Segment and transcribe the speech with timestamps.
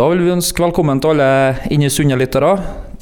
[0.00, 2.54] Da vil vi ønske velkommen til alle inne i sunne lyttere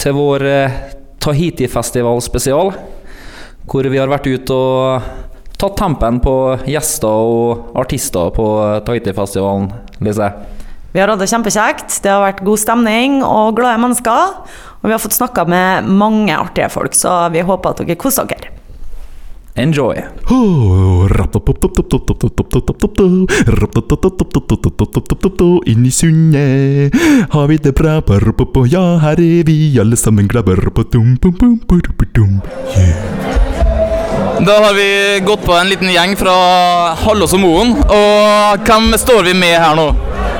[0.03, 0.79] til vår eh,
[1.23, 2.73] Tahiti-festival spesial.
[3.71, 5.07] Hvor vi har vært ute og
[5.63, 6.35] tatt tempen på
[6.67, 8.49] gjester og artister på
[8.89, 9.71] Tahiti-festivalen,
[10.03, 10.33] Lise.
[10.91, 12.01] Vi har hatt det kjempekjekt.
[12.03, 14.35] Det har vært god stemning og glade mennesker.
[14.81, 18.27] Og vi har fått snakka med mange artige folk, så vi håper at dere koser
[18.27, 18.58] dere.
[19.59, 19.97] Enjoy.
[25.67, 26.95] Inni sundet
[27.31, 27.99] har vi det bra.
[28.71, 30.55] Ja, her er vi alle sammen glade.
[34.47, 36.35] Da har vi gått på en liten gjeng fra
[37.05, 37.75] Hallås og Moen.
[37.83, 39.89] Og hvem står vi med her nå?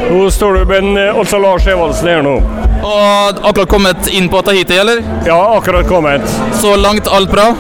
[0.09, 2.37] Nå står du med altså Lars Evaldsen her nå.
[2.79, 5.03] Og akkurat kommet inn på Tahiti, eller?
[5.27, 6.23] Ja, akkurat kommet.
[6.61, 7.51] Så langt alt bra?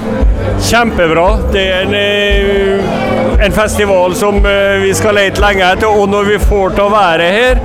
[0.70, 1.26] Kjempebra.
[1.52, 6.27] Det er en, eh, en festival som eh, vi skal lete lenge etter, og når
[6.33, 7.61] vi får til å være her,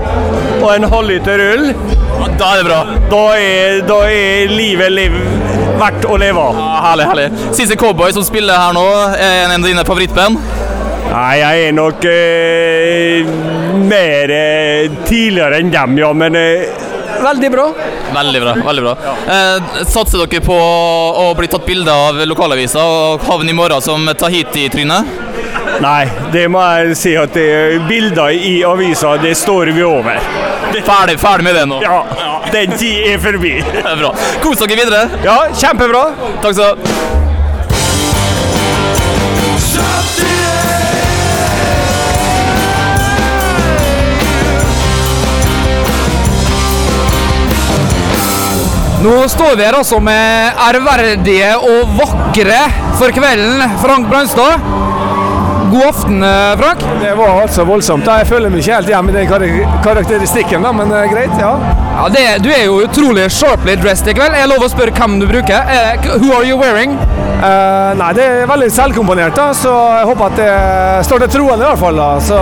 [0.61, 1.69] og en halvliter øl,
[2.13, 2.81] Ja, da er det bra.
[3.11, 5.15] da er, da er livet liv,
[5.81, 6.59] verdt å leve av.
[6.61, 7.25] Ja, herlig, herlig.
[7.57, 8.85] Siste Cowboy som spiller her nå,
[9.17, 10.37] er en av dine favorittband.
[11.13, 13.33] Nei, jeg er nok eh,
[13.89, 16.63] mer eh, tidligere enn dem, ja, men eh,
[17.23, 17.67] veldig bra.
[18.13, 18.53] Veldig bra.
[18.69, 18.95] veldig bra.
[19.35, 24.05] Eh, satser dere på å bli tatt bilde av lokalavisa og havne i morgen som
[24.21, 25.01] Tahiti-tryne?
[25.83, 30.15] Nei, det må jeg si at det er bilder i avisa, det står vi over.
[30.87, 31.81] Ferdig, ferdig med det nå.
[31.83, 31.97] Ja,
[32.53, 33.57] den tid er forbi.
[33.67, 34.13] Det er bra.
[34.43, 35.03] Kos dere videre.
[35.25, 36.05] Ja, kjempebra.
[36.39, 37.11] Takk skal du ha.
[49.03, 52.61] Nå står vi her altså med ærverdige og vakre
[52.95, 54.82] for kvelden Frank Brandstad.
[55.73, 56.79] God aften, eh, Frank.
[57.01, 58.05] Det var altså voldsomt.
[58.05, 59.29] Jeg føler meg ikke helt hjemme i den
[59.81, 61.55] karakteristikken, da, men eh, greit, ja.
[61.95, 64.37] Ja, det, du er jo utrolig sharply dressed i kveld.
[64.37, 65.65] Er lover lov å spørre hvem du bruker?
[65.65, 66.93] Uh, who are you wearing?
[67.41, 70.53] Uh, nei, det er veldig selvkomponert, da, så jeg håper at det
[71.09, 71.97] står til troende i hvert fall.
[71.97, 72.11] da.
[72.21, 72.37] Så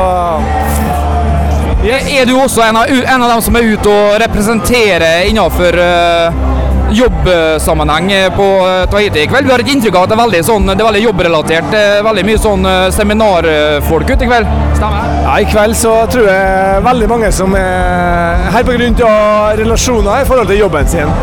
[1.88, 5.80] Er, er du også en av, en av dem som er ute og representerer innenfor
[5.80, 6.51] uh,
[6.92, 9.48] jobbsammenheng eh, på eh, Tahiti i kveld?
[9.48, 11.76] Vi har et inntrykk av at det er veldig, sånn, det er veldig jobbrelatert.
[11.78, 14.52] Er veldig mye sånn eh, seminarfolk ute i kveld.
[14.80, 15.06] Stemmer?
[15.06, 15.22] det?
[15.26, 18.74] ja, i kveld så tror jeg veldig mange som er her
[19.08, 21.16] av relasjoner i forhold til jobben sin.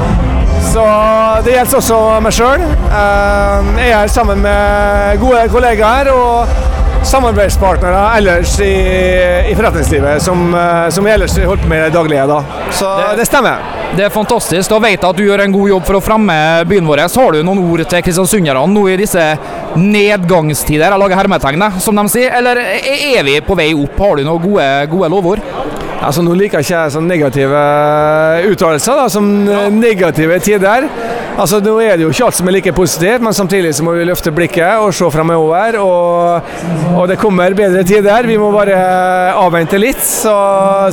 [0.69, 0.85] Så
[1.47, 2.65] det gjelder også meg sjøl.
[3.79, 6.78] Jeg er sammen med gode kollegaer og
[7.09, 8.73] samarbeidspartnere ellers i,
[9.51, 12.27] i forretningslivet, som, eh, som ellers holder på med i det daglige.
[12.27, 12.43] da.
[12.71, 13.65] Så det stemmer.
[13.97, 14.69] Det er fantastisk.
[14.71, 16.37] Da vet jeg at du gjør en god jobb for å fremme
[16.69, 17.07] byen vår.
[17.09, 19.25] Så har du noen ord til kristiansunderne nå i disse
[19.79, 22.35] nedgangstider, jeg lager hermetegn, som de sier?
[22.39, 23.97] Eller er vi på vei opp?
[23.99, 25.45] Har du noen gode, gode lovord?
[25.99, 27.63] Altså, nå liker jeg ikke sånne negative
[28.53, 29.27] uttalelser, da, som
[29.81, 30.87] negative tider.
[31.39, 33.93] Altså, Nå er det jo ikke alt som er like positivt, men samtidig så må
[33.95, 35.77] vi løfte blikket og se fremover.
[35.79, 36.49] Og,
[36.99, 38.27] og det kommer bedre tider.
[38.27, 38.79] Vi må bare
[39.39, 40.35] avvente litt, så,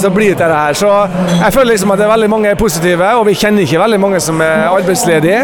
[0.01, 0.77] så blir det dette her.
[0.77, 0.91] Så
[1.39, 4.21] jeg føler liksom at det er veldig mange positive, og vi kjenner ikke veldig mange
[4.21, 5.41] som er arbeidsledige.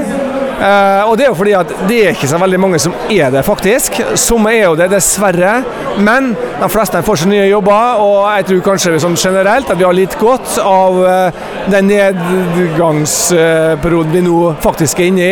[0.62, 3.32] Uh, og det er jo fordi at det er ikke så veldig mange som er
[3.34, 3.98] det, faktisk.
[4.22, 5.56] Som er jo det, dessverre.
[6.00, 9.86] Men de fleste får seg nye jobber, og jeg tror kanskje sånn generelt at vi
[9.88, 11.32] har litt godt av eh,
[11.72, 15.26] den nedgangsperioden vi nå faktisk er inne i.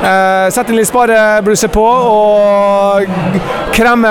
[0.00, 3.04] Eh, Sett inn litt sparebluse på og
[3.76, 4.08] kremme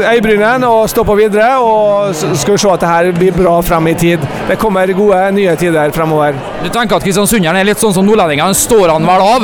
[0.00, 1.58] øyebrynene og stå på videre.
[1.60, 4.20] Og skal vi se at det her blir bra frem i tid.
[4.48, 6.32] Det kommer gode, nye tider fremover.
[6.64, 8.54] Du tenker at kristiansunderen er litt sånn som nordlendingene?
[8.56, 9.42] Står han vel av?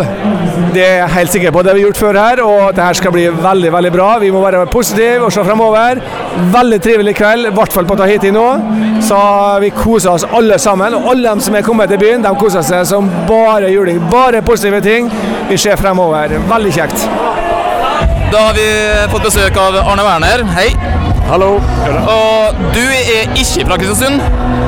[0.75, 1.63] Det er jeg helt sikker på.
[1.63, 4.09] Det har vi gjort før her, og det her skal bli veldig veldig bra.
[4.23, 6.01] Vi må være positive og se fremover.
[6.55, 8.47] Veldig trivelig kveld, i hvert fall på Tahiti nå.
[9.07, 9.19] Så
[9.63, 10.95] vi koser oss alle sammen.
[10.99, 14.01] Og alle de som er kommet til byen, de koser seg som bare juling.
[14.13, 15.11] Bare positive ting.
[15.51, 16.37] Vi ser fremover.
[16.51, 17.09] Veldig kjekt.
[18.31, 18.67] Da har vi
[19.11, 20.45] fått besøk av Arne Werner.
[20.55, 20.69] Hei.
[21.31, 21.57] Hallo.
[22.11, 24.23] Og du er ikke fra Kristiansund.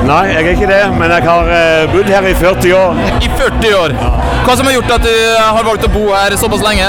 [0.07, 2.99] Nei, jeg er ikke det, men jeg har eh, bodd her i 40 år.
[3.23, 3.95] I 40 år.
[4.43, 6.87] Hva som har gjort at du har valgt å bo her såpass lenge?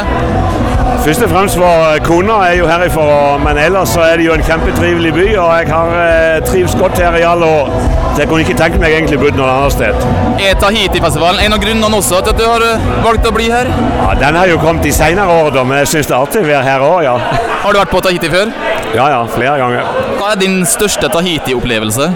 [1.05, 4.45] Først og fremst for kona er jo herifra, men ellers så er det jo en
[4.47, 7.69] kjempetrivelig by, og jeg har eh, trivs godt her i alle år.
[8.15, 10.07] Så jeg kunne ikke tenke meg egentlig bodd noe annet sted.
[10.41, 13.69] Er Tahiti-festivalen en av grunnene også til at du har eh, valgt å bli her?
[13.99, 16.41] Ja, Den har jo kommet i senere år, da, men jeg syns det er artig
[16.41, 17.19] å være her òg, ja.
[17.67, 18.57] Har du vært på Tahiti før?
[18.97, 19.93] Ja ja, flere ganger.
[20.17, 22.15] Hva er din største Tahiti-opplevelse?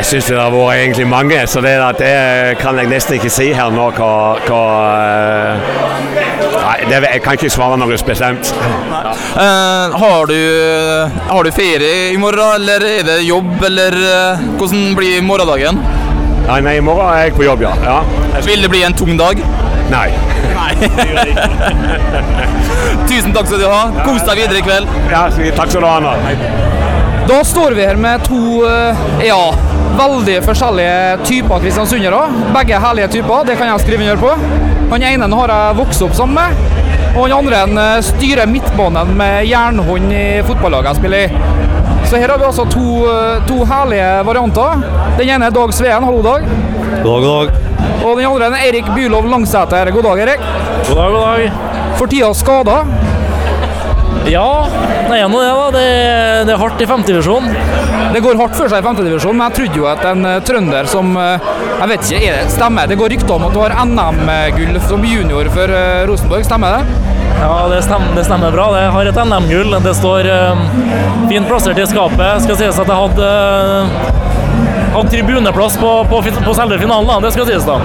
[0.00, 3.50] Jeg syns det har vært egentlig mange, så det, det kan jeg nesten ikke si
[3.52, 4.12] her nå hva,
[4.46, 4.60] hva
[4.96, 6.29] eh,
[6.70, 8.52] Nei, det, jeg kan ikke svare noe bestemt.
[8.54, 10.38] Uh, har, du,
[11.26, 15.80] har du ferie i morgen, eller er det jobb, eller uh, hvordan blir morgendagen?
[16.46, 17.72] Nei, nei, i morgen er jeg på jobb, ja.
[17.82, 17.98] ja.
[18.46, 19.42] Vil det bli en tung dag?
[19.90, 20.14] Nei.
[23.10, 23.90] Tusen takk skal du ha.
[24.04, 24.86] Kos deg videre i kveld.
[25.10, 25.26] Ja,
[25.58, 26.14] takk skal du ha, Anna.
[27.26, 28.94] Da står vi her med to eh,
[29.26, 29.54] ja,
[29.98, 32.22] veldig forskjellige typer kristiansundere.
[32.54, 34.32] Begge herlige typer, det kan jeg skrive under på.
[34.90, 36.78] Han ene har jeg vokst opp sammen med,
[37.14, 41.60] og han andre eh, styrer midtbanen med jernhånd i fotballaget jeg spiller i.
[42.10, 44.82] Så her har vi altså to, eh, to herlige varianter.
[45.20, 46.06] Den ene er Dag Sveen.
[46.08, 46.48] Hallo, Dag.
[47.04, 47.68] God dag, god dag.
[48.00, 49.92] Og den andre er Erik Bylov Langsæter.
[49.94, 50.42] God dag, Erik.
[50.88, 51.52] God dag, god dag.
[52.00, 52.80] For tida skada.
[54.30, 54.48] Ja,
[55.06, 55.70] det er nå det, da.
[55.78, 55.86] Det,
[56.50, 57.46] det er hardt i femtedivisjon.
[58.14, 60.88] Det går hardt for seg i femtedivisjon, men jeg trodde jo at en eh, trønder
[60.90, 61.44] som eh,
[61.80, 62.88] Jeg vet ikke, er det stemmer?
[62.90, 67.12] Det går rykter om at du har NM-gull som junior for eh, Rosenborg, stemmer det?
[67.40, 68.66] Ja, det stemmer, det stemmer bra.
[68.76, 69.76] Jeg har et NM-gull.
[69.86, 70.26] Det står
[71.30, 72.42] fint plassert i skapet.
[72.44, 73.30] Skal sies at jeg hadde,
[74.96, 76.20] hadde tribuneplass på, på,
[76.50, 77.20] på selve finalen, da.
[77.24, 77.78] det skal sies, da.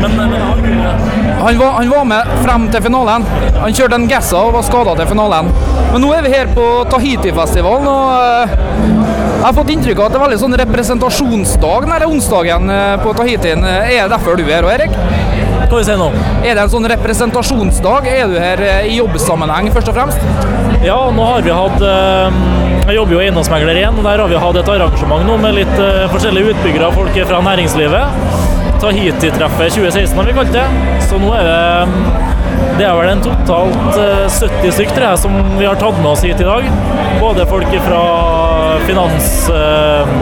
[0.00, 1.30] Men, men.
[1.40, 3.24] Han var, han var med frem til finalen.
[3.60, 5.52] Han kjørte en Gassa og var skada til finalen.
[5.92, 10.18] Men nå er vi her på Tahiti-festivalen, og jeg har fått inntrykk av at det
[10.18, 13.64] er veldig sånn representasjonsdag denne onsdagen eh, på Tahitien.
[13.64, 14.92] Er det derfor du er her, og Erik?
[15.70, 16.08] Hva vil du si nå?
[16.44, 18.08] Er det en sånn representasjonsdag?
[18.10, 20.26] Er du her eh, i jobbsammenheng, først og fremst?
[20.84, 22.38] Ja, nå har vi hatt eh,
[22.88, 25.56] Jeg jobber jo i Eiendomsmegler 1, og der har vi hatt et arrangement nå med
[25.56, 28.24] litt eh, forskjellige utbyggere og folk fra næringslivet.
[28.84, 30.66] Tahiti-treffet 2016 har vi kalt det.
[31.08, 32.29] Så nå er det
[32.78, 36.22] det er vel en totalt eh, 70 stykker tror som vi har tatt med oss
[36.24, 36.68] hit i dag.
[37.20, 38.02] Både folk fra
[38.86, 40.14] finans, eh,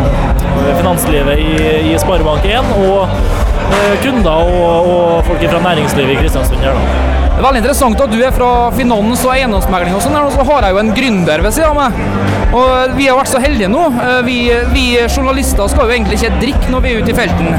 [0.81, 1.53] finanslivet i,
[1.93, 6.65] i Sparebank1 og eh, kunder og, og folk fra næringslivet i Kristiansund.
[6.65, 7.07] her da.
[7.39, 10.43] Det er veldig interessant at du er fra finans og eiendomsmegling og sånn, og så
[10.49, 12.01] har jeg jo en gründer ved siden av meg.
[12.49, 13.85] Og vi har vært så heldige nå.
[14.03, 14.39] Eh, Vi,
[14.73, 17.55] vi journalister skal jo egentlig ikke drikke når vi er ute i felten,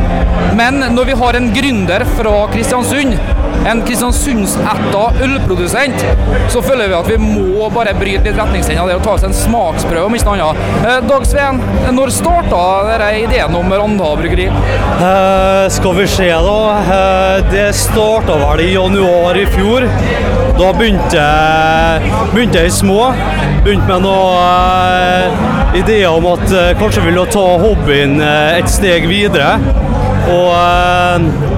[0.60, 3.16] men når vi har en gründer fra Kristiansund,
[3.68, 6.06] en Kristiansundsætta ølprodusent,
[6.50, 9.36] så føler vi at vi må bare bryte litt retningslinjer der og ta oss en
[9.36, 10.86] smaksprøve, om ikke noe annet.
[10.86, 11.62] Eh, Dag Sveen,
[11.96, 14.48] når starta denne ideen om Randa bryggeri?
[14.50, 16.58] Eh, skal vi se, da.
[16.96, 19.88] Eh, det starta vel i januar i fjor.
[20.60, 21.28] Da begynte
[22.34, 23.12] begynte jeg små.
[23.64, 26.48] Begynte med noen eh, ideer om at
[26.80, 29.58] kanskje ville ta hobbyen et steg videre.
[30.30, 31.49] Og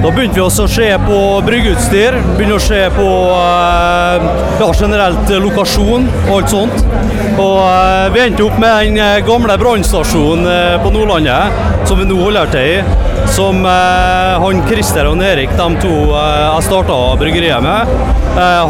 [0.00, 2.14] da begynte vi også å se på bryggeutstyr.
[2.38, 4.24] Begynte å se på eh,
[4.62, 6.86] ja, generelt lokasjon og alt sånt.
[7.34, 12.16] Og eh, vi endte opp med den eh, gamle brannstasjonen på Nordlandet, som vi nå
[12.22, 13.08] holder til i.
[13.30, 17.92] Som han Christer og Erik, de to jeg starta bryggeriet med,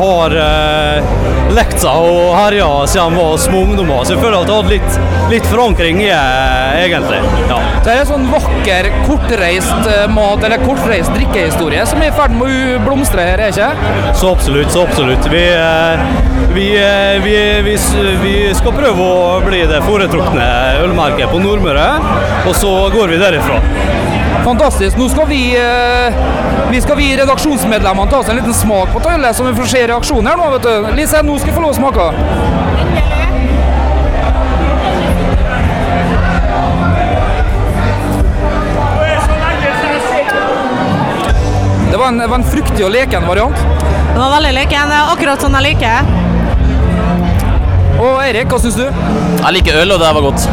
[0.03, 0.35] har
[1.55, 4.03] lekt seg og herja siden de var små ungdommer.
[4.05, 4.99] Så jeg føler at det hadde litt,
[5.33, 7.23] litt forankring i egentlig.
[7.49, 7.61] Ja.
[7.87, 12.81] Det er sånn vakker, kortreist mat, eller kortreist drikkehistorie som er i ferd med å
[12.85, 14.15] blomstre her, er ikke?
[14.17, 15.27] Så absolutt, så absolutt.
[15.33, 16.05] Vi, eh,
[16.55, 17.35] vi, eh, vi,
[17.67, 17.77] vi,
[18.23, 20.47] vi skal prøve å bli det foretrukne
[20.85, 21.89] ølmerket på Nordmøre,
[22.47, 23.61] og så går vi derifra.
[24.47, 24.97] Fantastisk.
[24.97, 26.21] Nå skal vi, eh,
[26.71, 29.87] vi skal vi redaksjonsmedlemmene ta oss en liten smak på tøylet, så vi får se
[29.93, 30.95] reaksjonen her nå, vet du.
[30.97, 32.11] Lise, nå skal vi få lov å smake.
[42.01, 43.59] Det var en, var en fruktig og leken variant.
[44.15, 44.93] Det var veldig leken.
[45.13, 46.07] Akkurat sånn jeg liker.
[48.01, 48.87] Og Eirik, hva syns du?
[48.87, 50.47] Jeg liker øl, og det var godt.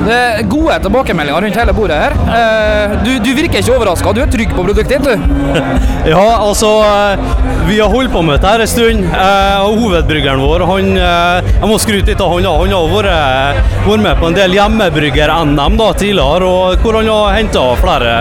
[0.00, 2.14] Det er gode tilbakemeldinger rundt hele bordet her.
[2.36, 4.12] Eh, Du, du virker ikke overraska.
[4.16, 5.60] Du er trygg på produktet ditt, du.
[6.10, 7.20] Ja, altså eh,
[7.68, 9.04] Vi har holdt på med dette her en stund.
[9.04, 12.48] eh, og Hovedbryggeren vår han, eh, Jeg må skryte litt av han.
[12.48, 17.36] Han har vært, vært med på en del hjemmebrygger-NM da tidligere, og hvor han har
[17.36, 18.14] henta flere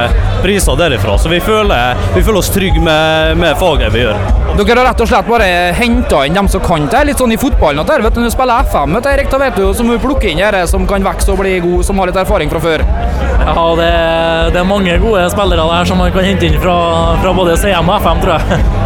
[0.44, 1.16] priser derifra.
[1.20, 4.20] Så vi føler, vi føler oss trygge med, med faget vi gjør.
[4.60, 7.06] Dere har rett og slett bare henta inn dem som kan det.
[7.08, 9.30] Litt sånn i fotballen at der, vet du, når du spiller FM, vet du, Erik,
[9.32, 11.86] da vet du, så må du plukke inn dere som kan vokse og bli gode,
[11.88, 12.84] som har litt erfaring fra før.
[13.40, 13.90] Ja, det,
[14.54, 16.76] det er mange gode spillere der som man kan hente inn fra,
[17.24, 18.79] fra både CM og FM, tror jeg.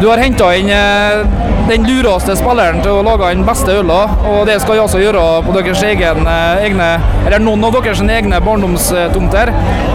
[0.00, 1.20] Du har henta inn eh,
[1.68, 5.22] den lureste spilleren til å lage den beste øla, og det skal jeg også gjøre
[5.46, 6.88] på deres egen, eh, egne,
[7.24, 9.52] eller noen av deres egne barndomstomter.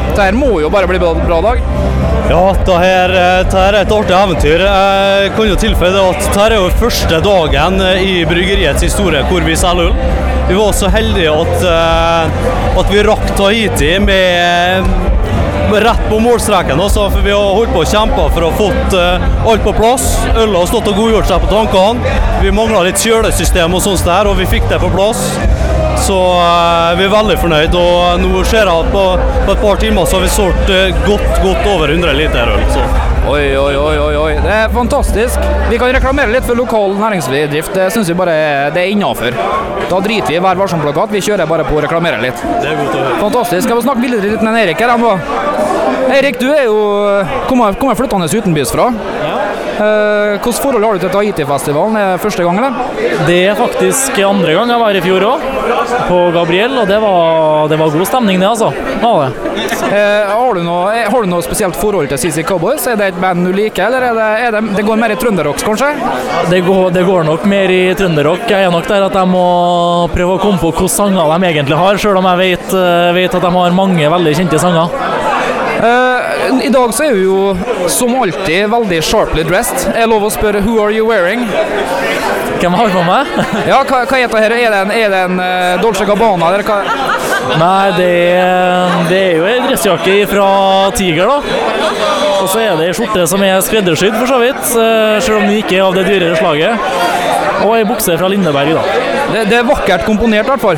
[0.07, 1.61] Dette må jo bare bli bra, bra dag.
[2.29, 4.63] Ja, dette eh, er et artig eventyr.
[4.63, 9.45] Jeg kan jo tilføye det at dette er jo første dagen i bryggeriets historie hvor
[9.45, 10.27] vi selger øl.
[10.49, 11.65] Vi var så heldige at,
[12.81, 15.18] at vi rakk Tahiti med
[15.77, 16.79] rett på målstreken.
[16.79, 19.73] Også, for Vi har holdt på å kjempe for å ha fått eh, alt på
[19.77, 20.07] plass.
[20.33, 22.17] Ølet har stått og godgjort seg på tankene.
[22.43, 25.27] Vi mangla litt kjølesystem og sånt der, og vi fikk det på plass.
[25.99, 27.75] Så uh, vi er veldig fornøyd.
[27.75, 29.05] Og nå ser jeg at på,
[29.45, 32.63] på et par timer så har vi solgt uh, godt, godt over 100 liter øl.
[32.73, 32.85] Så.
[33.29, 34.31] Oi, oi, oi, oi.
[34.41, 35.43] Det er fantastisk.
[35.69, 37.75] Vi kan reklamere litt for lokal næringsdrift.
[37.75, 38.37] Det syns vi bare
[38.73, 39.35] det er innafor.
[39.89, 41.13] Da driter vi i Vær varsom-plakat.
[41.13, 42.41] Vi kjører bare på å reklamere litt.
[42.63, 43.19] Det er godt å høre.
[43.27, 43.69] Fantastisk.
[43.69, 44.95] Jeg må snakke litt med Erik her?
[44.95, 45.48] han var.
[46.09, 46.77] Eirik, du er jo
[47.49, 48.89] kommer, kommer flyttende utenbys fra.
[49.23, 49.35] Ja.
[49.79, 51.95] Hvilket forhold har du til Tahiti-festivalen?
[51.95, 52.73] Er det første gang, eller?
[53.27, 55.45] Det er faktisk andre gang jeg var her i fjor òg,
[56.09, 58.73] på Gabriel, og det var, det var god stemning, det, altså.
[58.99, 59.49] Ja, det.
[59.89, 62.83] Eh, har, du noe, eh, har du noe spesielt forhold til CC Cowboys?
[62.91, 65.17] Er det et band du liker, eller er det, er det, det går mer i
[65.19, 65.93] trønderrock, kanskje?
[66.51, 68.45] Det går, det går nok mer i trønderrock.
[68.51, 69.47] Jeg er nok der at jeg må
[70.13, 73.39] prøve å komme på hvilke sanger de egentlig har, selv om jeg vet, eh, vet
[73.39, 74.93] at de har mange veldig kjente sanger.
[75.79, 77.53] Eh, I dag så er vi jo
[77.91, 79.85] som alltid veldig sharply dressed.
[79.95, 81.45] Er lov å spørre 'who are you wearing'?
[82.59, 83.27] Hvem har du på meg?
[83.67, 84.51] Ja, hva, hva heter det her?
[84.51, 86.81] Er det en, er det en uh, Dolce Gabbana, eller hva?
[87.55, 91.37] Nei, det, er- det er jo ei dressjakke fra Tiger, da.
[92.41, 94.75] Og så er det ei skjorte som er skreddersydd, for så vidt.
[94.75, 96.77] eh, Selv om den ikke er av det dyrere slaget.
[97.63, 98.83] Og ei bukse fra Lindeberg, da.
[99.33, 100.77] Det, det er vakkert komponert, i hvert fall.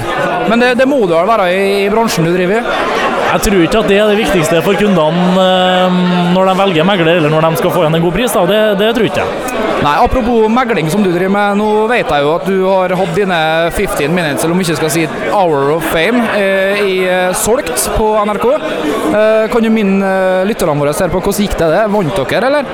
[0.50, 3.11] Men det, det må du vel være i, i bransjen du driver i?
[3.32, 6.00] Jeg tror ikke at det er det viktigste for kundene eh,
[6.36, 8.34] når de velger megler, eller når de skal få igjen en god pris.
[8.36, 8.44] Da.
[8.50, 9.60] Det, det tror ikke jeg.
[9.82, 11.56] Nei, Apropos megling, som du driver med.
[11.58, 13.40] Nå vet jeg jo at du har hatt dine
[13.72, 18.12] 15 minutes, eller om ikke skal si hour of fame, eh, i eh, solgt på
[18.28, 18.46] NRK.
[18.52, 20.12] Eh, kan du minne
[20.46, 21.72] lytterne våre her på hvordan gikk det?
[21.74, 21.88] det?
[21.96, 22.70] Vant dere, eller?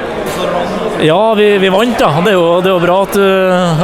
[1.06, 2.10] Ja, vi, vi vant, da.
[2.26, 3.26] Det er jo, det er jo bra at du,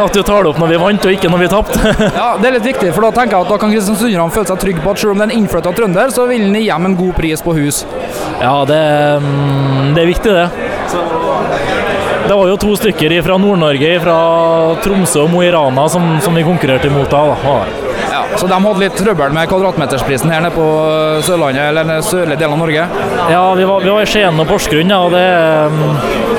[0.04, 1.94] at du tar det opp når vi vant, og ikke når vi tapte.
[2.20, 4.62] Ja, Det er litt viktig, for da tenker jeg at da kan kristiansunderne føle seg
[4.64, 6.90] trygge på at selv om det er en innflytta trønder, så vil han gi hjem
[6.90, 7.84] en god pris på hus.
[8.42, 8.82] Ja, det,
[9.24, 10.48] mm, det er viktig, det.
[12.24, 14.18] Det var jo to stykker fra Nord-Norge, fra
[14.84, 17.24] Tromsø og Mo i Rana, som, som vi konkurrerte imot da.
[17.44, 17.56] da.
[18.14, 20.66] Ja, Så de hadde litt trøbbel med kvadratmetersprisen her nede på
[21.28, 22.88] Sørlandet, eller den sørlige delen av Norge?
[23.28, 25.26] Ja, vi var, vi var i Skien og Porsgrunn, ja, og det
[25.76, 26.33] mm,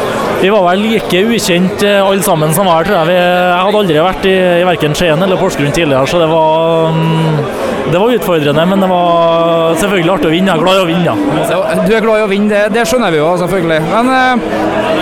[0.45, 3.09] Vi var vel like ukjent eh, alle sammen som var her, tror jeg.
[3.09, 6.93] Vi, jeg hadde aldri vært i, i verken Skien eller Porsgrunn tidligere, så det var
[6.93, 7.39] mm,
[7.87, 10.53] det var utfordrende, men det var selvfølgelig artig å vinne.
[10.53, 11.17] Jeg er glad i å vinne.
[11.49, 11.63] ja.
[11.89, 13.81] Du er glad i å vinne, det, det skjønner vi jo selvfølgelig.
[13.89, 14.47] Men eh,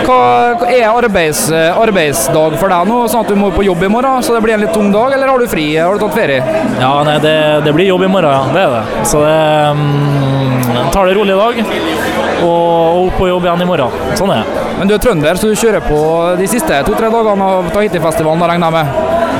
[0.06, 0.22] hva,
[0.62, 3.02] hva er arbeids, eh, arbeidsdag for deg nå?
[3.11, 5.11] Sånn at du må på jobb i morgen, så det blir en litt tung dag,
[5.18, 5.72] eller har du fri?
[5.75, 6.38] Har du tatt ferie?
[6.78, 8.46] Ja, nei, det, det blir jobb i morgen, ja.
[8.54, 9.06] Det er det.
[9.11, 9.38] Så det
[9.75, 12.21] um, tar det rolig i dag.
[12.42, 13.96] Og, og opp på jobb igjen i morgen.
[14.18, 14.66] Sånn er det.
[14.78, 15.99] Men du er trønder, så du kjører på
[16.40, 19.31] de siste to-tre dagene av Tahiti-festivalen, regner jeg med?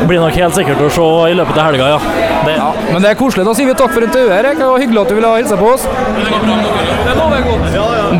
[0.00, 1.98] Det blir nok helt sikkert å se i løpet av helga, ja.
[2.46, 3.44] Det, Ja, men det er koselig.
[3.48, 4.58] Da sier vi takk for intervjuet, Erik.
[4.60, 5.84] Det var hyggelig at du ville hilse på oss.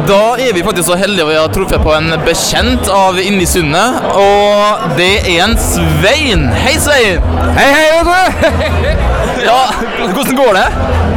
[0.08, 3.46] Da er vi faktisk så heldige å vi har truffet på en bekjent av Inni
[3.48, 6.48] Sundet, og det er en Svein.
[6.64, 7.22] Hei, Svein!
[7.58, 9.04] Hei, hei, vet du.
[9.38, 9.68] Ja,
[10.14, 10.64] hvordan går det?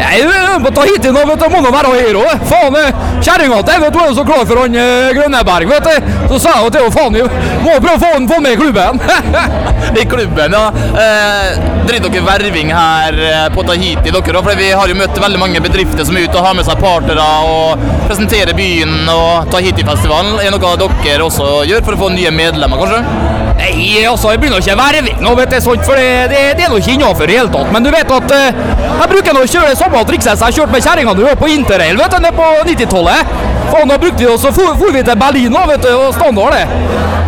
[0.01, 1.48] Jeg må på Tahiti nå, vet du.
[1.50, 2.44] Må nå være her òg.
[2.50, 5.88] Faen, eh, kjerringa til vet du, er jo så klar for han eh, Grønneberg, vet
[5.88, 6.12] du.
[6.34, 7.24] Så sa jeg til det er faen, vi
[7.65, 9.01] må prøve å få han få han med i klubben.
[10.01, 10.65] I klubben, ja.
[11.01, 14.41] Eh, driver dere verving her eh, på Tahiti, dere òg?
[14.41, 16.81] For vi har jo møtt veldig mange bedrifter som er ute og har med seg
[16.81, 20.39] partnere og presenterer byen og Tahiti-festivalen.
[20.39, 23.40] Er det noe dere også gjør for å få nye medlemmer, kanskje?
[23.62, 26.63] Nei, altså, jeg begynner ikke å verving nå, vet du, sånt, for det, det, det
[26.65, 27.70] er nå ikke innafor i hele tatt.
[27.74, 30.74] Men du vet at eh, jeg bruker nå å kjøre det samme trikset jeg kjørte
[30.74, 33.36] med kjerringa du på interrail, vet du, nede på 90-tallet.
[33.72, 36.10] Faen, da brukte vi oss, så for, for vi til Berlin da, vet du, og
[36.18, 36.63] standard det.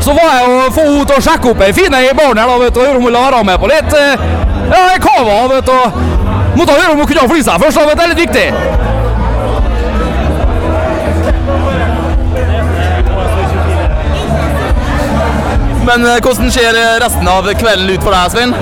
[0.03, 2.49] Så var jeg å få henne til å sjekke opp ei fine i baren her,
[2.49, 3.93] da, vet du, og høre om hun la være med på litt.
[3.99, 4.25] eh,
[4.73, 5.75] Ja, kava, vet du.
[5.77, 8.25] og Måtte høre om hun kunne fly seg først, da, vet du, det er litt
[8.25, 8.92] viktig.
[15.87, 18.55] Men eh, hvordan ser resten av kvelden ut for deg, Svein?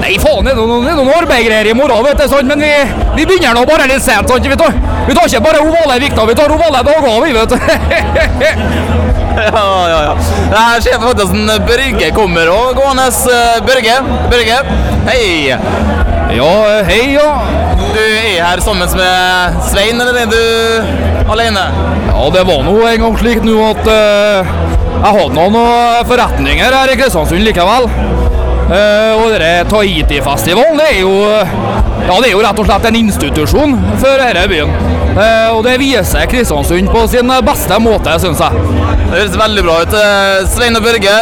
[0.00, 2.48] Nei, faen, det er noen, noen arbeidgreier i morgen, vet du, sant?
[2.48, 2.70] men vi,
[3.18, 4.30] vi begynner nå bare litt sent.
[4.30, 4.46] Sant?
[4.48, 4.72] Vi, tar,
[5.06, 7.58] vi tar ikke bare ovale vikter, vi tar ovale dager, vi, vet du.
[9.40, 10.14] Ja, ja, ja.
[10.50, 13.06] Her ser faktisk en Børge kommer og gående.
[13.30, 13.94] Eh, Børge,
[14.30, 14.56] Børge,
[15.06, 15.54] hei.
[16.36, 16.50] ja,
[16.88, 17.28] hei, ja.
[17.94, 21.64] Du er her sammen med Svein, eller er du alene?
[22.10, 24.52] Ja, det var nå en gang slik nå at eh,
[25.00, 27.86] jeg hadde noen eh, forretninger her i Kristiansund likevel.
[28.70, 29.32] Eh, og
[29.70, 34.74] Tahiti-festivalen er jo Ja, det er jo rett og slett en institusjon for denne byen.
[35.10, 38.68] Eh, og det viser Kristiansund på sin beste måte, syns jeg.
[39.00, 39.96] Det høres veldig bra ut.
[40.52, 41.16] Svein og Børge,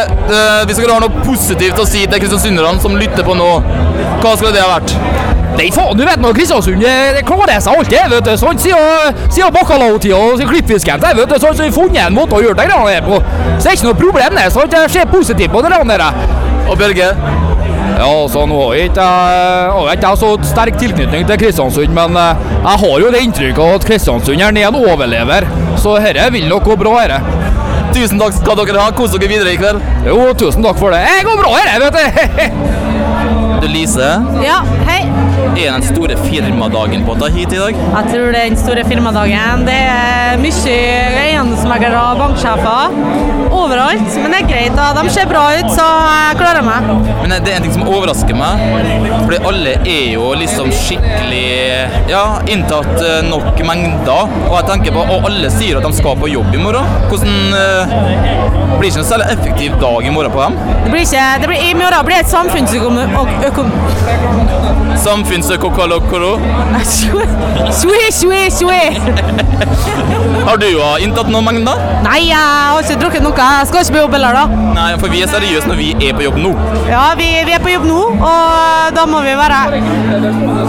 [0.67, 3.49] hvis dere har noe positivt å si til kristiansunderne som lytter på nå,
[4.19, 5.28] hva skulle det ha vært?
[5.59, 8.31] Nei, faen, du vet nå, Kristiansund det, det klarer seg alltid, vet du.
[8.39, 12.15] Sånn, siden, siden bacalao-tida og klippfisken, så, vet du, sånn, så har vi funnet en
[12.15, 13.19] måte å gjøre det greiene på.
[13.57, 14.45] Så det er ikke noe problem, det.
[14.55, 16.05] Sånn, jeg ser positivt på det der.
[16.69, 17.09] Og Børge?
[17.99, 19.09] Ja, altså, nå har jeg ikke
[19.89, 23.89] jeg har så sterk tilknytning til Kristiansund, men eh, jeg har jo det inntrykket at
[23.89, 25.49] Kristiansund er en overlever.
[25.75, 27.17] Så dette vil nok gå bra, Her.
[27.91, 28.95] Tusen takk skal dere ha.
[28.95, 29.83] Kos dere videre i kveld.
[30.07, 31.03] Jo, tusen takk for det.
[31.03, 32.95] Det går bra, dette, vet du.
[33.61, 35.01] Du, Lise, Ja, hei.
[35.57, 37.75] er den store firmadagen på Tahiti i dag?
[37.75, 39.65] Jeg tror det er den store firmadagen.
[39.67, 40.77] Det er mye
[41.25, 42.95] eiendomsmeglere og banksjefer
[43.51, 44.15] overalt.
[44.21, 44.93] Men det er greit, da.
[44.95, 46.87] De ser bra ut, så jeg klarer meg.
[47.21, 48.63] Men det er en ting som overrasker meg.
[49.25, 51.43] Fordi alle er jo liksom skikkelig
[52.09, 54.31] ja, inntatt eh, nok mengder.
[54.47, 56.97] Og jeg tenker på, og alle sier at de skal på jobb i morgen.
[57.11, 57.97] Hvordan uh,
[58.79, 60.57] blir det ikke en særlig effektiv dag i morgen på dem?
[60.85, 62.33] Det blir ikke, det blir, I morgen blir det et
[63.49, 66.31] økom- Samfunnsøkokolokolo.
[67.79, 68.81] Shui, shui, shui.
[70.45, 71.79] Har du jo inntatt noen mengder?
[72.03, 73.35] Nei, jeg har ikke drukket noe.
[73.37, 74.45] Jeg skal ikke på jobb heller, da.
[74.75, 76.51] Nei, for vi er seriøse når vi er på jobb nå.
[76.89, 79.61] Ja, vi, vi er på jobb nå, og da må vi være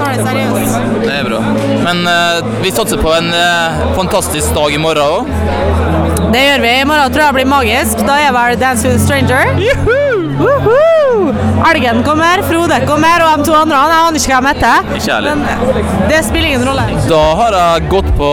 [0.00, 0.78] Ta det seriøst.
[1.04, 1.40] Det er bra.
[1.86, 6.30] Men uh, vi satser på en uh, fantastisk dag i morgen òg.
[6.30, 6.74] Det gjør vi.
[6.80, 8.04] I morgen tror jeg blir magisk.
[8.06, 10.09] Da er vel Dance with a Stranger.
[10.40, 11.34] Woohoo!
[11.70, 14.90] Elgen kommer, Frode kommer, og de to andre han, jeg aner ikke hva de heter.
[14.96, 15.36] Ikke heller.
[15.36, 16.86] Men det spiller ingen rolle.
[17.10, 18.30] Da har jeg gått på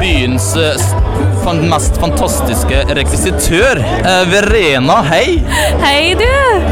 [0.00, 0.50] byens
[1.44, 3.80] fan- mest fantastiske rekvisitør.
[3.80, 5.42] Eh, Verena, hei.
[5.82, 6.28] Hei, du!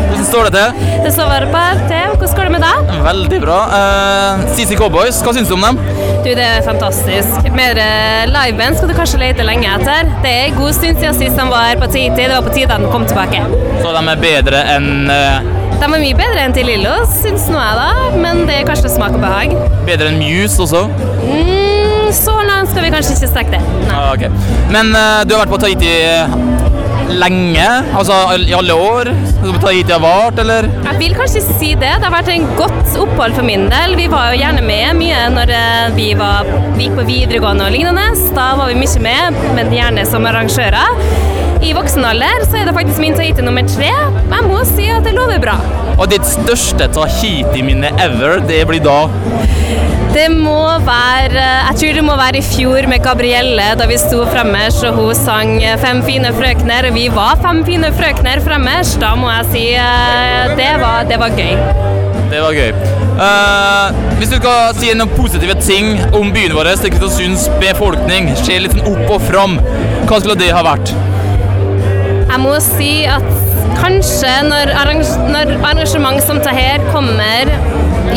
[0.08, 0.88] Hvordan står det til?
[1.04, 1.92] Det står bare på RT.
[2.16, 2.92] Hvordan går det med deg?
[3.06, 3.58] Veldig bra.
[3.78, 5.80] Eh, CC Cowboys, hva syns du om dem?
[6.22, 7.48] Du, Det er fantastisk.
[7.56, 10.10] Mer eh, liveband skal du kanskje lete lenge etter.
[10.22, 12.14] Det er en god stund siden sist de var her på Titi.
[12.22, 13.42] Det var på tide de kom tilbake.
[13.82, 15.50] Så de er bedre enn eh,
[15.82, 18.10] De er mye bedre enn til Lillos, syns nå jeg, da.
[18.22, 19.56] Men det er kanskje smak og behag.
[19.88, 20.84] Bedre enn Muse også?
[21.26, 21.51] Mm,
[22.16, 23.62] så langt skal vi kanskje ikke strekke det.
[23.92, 24.30] Ah, okay.
[24.72, 26.36] Men uh, du har vært på Tahiti eh,
[27.12, 27.66] lenge?
[27.98, 29.10] Altså i alle år?
[29.34, 30.68] Så Tahiti har vart, eller?
[30.86, 31.92] Jeg vil kanskje si det.
[32.00, 33.96] Det har vært en godt opphold for min del.
[33.98, 37.76] Vi var jo gjerne med mye når eh, vi, var, vi gikk på videregående og
[37.76, 38.08] lignende.
[38.36, 40.98] Da var vi mye med, men gjerne som arrangører.
[41.62, 43.92] I voksen alder så er det faktisk min Tahiti nummer tre.
[43.92, 45.58] Jeg må si at det lover bra.
[45.98, 49.02] Og ditt største Tahiti-minne ever, det blir da
[50.12, 54.26] Det må være Jeg tror det må være i fjor med Gabrielle, da vi sto
[54.28, 56.90] fremmers og hun sang 'Fem fine frøkner'.
[56.92, 58.92] Vi var fem fine frøkner fremmers.
[59.00, 61.56] Da må jeg si eh, det var, det var gøy.
[62.32, 62.72] Det var gøy.
[63.12, 68.58] Uh, hvis du skal si noen positive ting om byen vår, til Kristiansunds befolkning, se
[68.60, 69.58] litt sånn opp og fram,
[70.08, 70.92] hva skulle det ha vært?
[72.32, 73.28] Jeg må si at
[73.80, 77.52] kanskje når, arrange når arrangement som dette kommer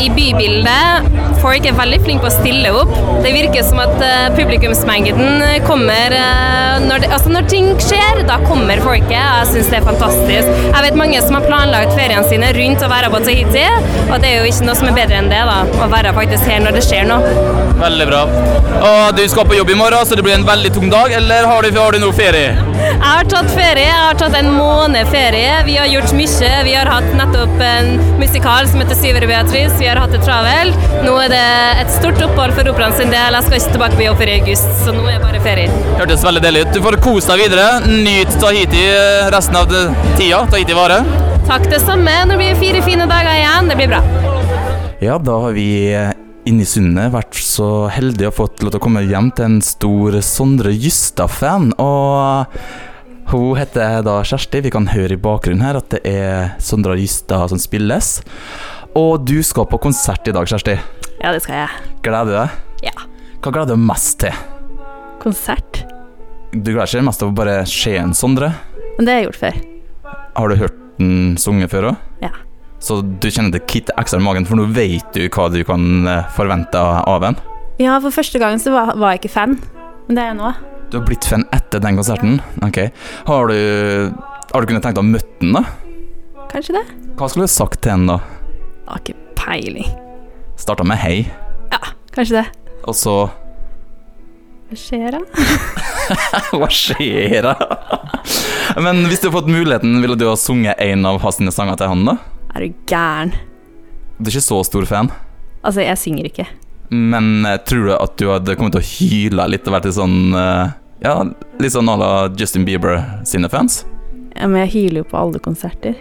[0.00, 1.12] i bybildet,
[1.46, 2.92] folk er veldig flinke på å stille opp.
[3.24, 8.40] Det virker som at eh, publikumsmengden kommer eh, når, det, altså når ting skjer, da
[8.44, 9.14] kommer folket.
[9.16, 10.50] Jeg syns det er fantastisk.
[10.66, 13.66] Jeg vet mange som har planlagt feriene sine rundt å være på Tahiti,
[14.06, 15.60] og det er jo ikke noe som er bedre enn det, da.
[15.86, 17.36] Å være faktisk her når det skjer noe.
[17.76, 18.22] Veldig bra.
[18.76, 21.46] Og du skal på jobb i morgen, så det blir en veldig tung dag, eller
[21.48, 22.56] har du, har du noe ferie?
[22.96, 23.84] Jeg har tatt ferie.
[23.86, 25.50] Jeg har tatt en måned ferie.
[25.66, 26.50] Vi har gjort mye.
[26.66, 29.76] Vi har hatt nettopp en musikal som heter Syvere Beatrice.
[29.78, 30.86] Vi har hatt det travelt.
[31.04, 33.36] Nå er det et stort opphold for operaen sin del.
[33.36, 35.80] Jeg skal ikke tilbake på jobb før i august, så nå er det bare ferie.
[36.00, 36.74] Hørtes veldig deilig ut.
[36.76, 37.66] Du får kose deg videre.
[37.90, 38.84] Nyt Tahiti
[39.34, 39.72] resten av
[40.18, 40.42] tida.
[40.52, 41.08] Tahiti varer.
[41.46, 42.14] Takk det samme.
[42.26, 43.70] Nå blir det fire fine dager igjen.
[43.70, 44.02] Det blir bra.
[45.04, 45.68] Ja, da har vi
[46.46, 49.62] inne i Sundet vært så heldige og fått lov til å komme hjem til en
[49.64, 51.72] stor Sondre Justad-fan.
[51.82, 52.60] Og
[53.32, 54.62] hun heter da Kjersti.
[54.64, 58.20] Vi kan høre i bakgrunnen her at det er Sondre Justad som spilles.
[58.96, 60.78] Og du skal på konsert i dag, Kjersti.
[61.22, 61.92] Ja, det skal jeg.
[62.04, 62.56] Gleder du deg?
[62.90, 62.94] Ja.
[63.40, 64.40] Hva gleder du deg mest til?
[65.22, 65.82] Konsert.
[66.52, 68.52] Du gleder deg mest til å bare se en Sondre?
[68.96, 69.58] Men det har jeg gjort før.
[70.36, 72.04] Har du hørt den sunget før òg?
[72.24, 72.32] Ja.
[72.82, 76.06] Så du kjenner det kitter ekstra i magen, for nå vet du hva du kan
[76.08, 77.38] eh, forvente av en?
[77.80, 79.56] Ja, for første gang så var, var jeg ikke fan,
[80.06, 80.52] men det er jeg nå.
[80.92, 82.38] Du har blitt fan etter den konserten?
[82.64, 82.78] Ok.
[83.26, 83.56] Har du,
[84.52, 85.64] har du kunnet tenkt deg å møte den, da?
[86.52, 86.84] Kanskje det?
[87.18, 88.20] Hva skulle du sagt til den, da?
[88.86, 89.88] Har ikke peiling.
[90.56, 91.26] Starta med hei.
[91.72, 91.78] Ja,
[92.14, 92.46] Kanskje det.
[92.86, 93.16] Og så
[94.66, 95.20] Hva skjer da?
[96.58, 97.52] Hva skjer da?
[98.82, 101.92] Men hvis du har fått muligheten, ville du ha sunget en av hans sanger til
[101.92, 102.16] han, da?
[102.56, 103.34] Er du gæren?
[104.18, 105.12] Du er ikke så stor fan,
[105.66, 106.44] Altså, jeg synger ikke.
[106.90, 109.96] men uh, tror du at du hadde kommet til å hyle litt og vært litt
[109.96, 110.70] sånn uh,
[111.02, 111.16] Ja,
[111.60, 113.80] litt sånn à la Justin Bieber sine fans?
[114.36, 115.96] Ja, men jeg hyler jo på alle konserter.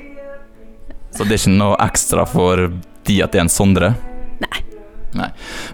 [1.15, 2.67] Så det er ikke noe ekstra for
[3.07, 3.93] de at det er en Sondre?
[5.15, 5.29] Nei.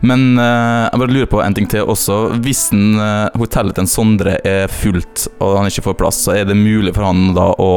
[0.06, 2.20] Men uh, jeg bare lurer på en ting til også.
[2.46, 6.48] Hvis den, uh, hotellet til Sondre er fullt, og han ikke får plass, så er
[6.50, 7.72] det mulig for han da å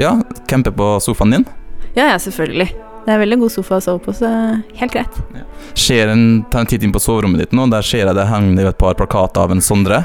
[0.00, 0.14] ja,
[0.50, 1.46] campe på sofaen din?
[1.96, 2.70] Ja, ja, selvfølgelig.
[3.02, 4.30] Det er veldig god sofa å sove på, så
[4.78, 5.20] helt greit.
[5.74, 8.70] Ser en, Ta en titt inn på soverommet ditt nå, der ser jeg det henger
[8.70, 10.04] et par plakater av en Sondre.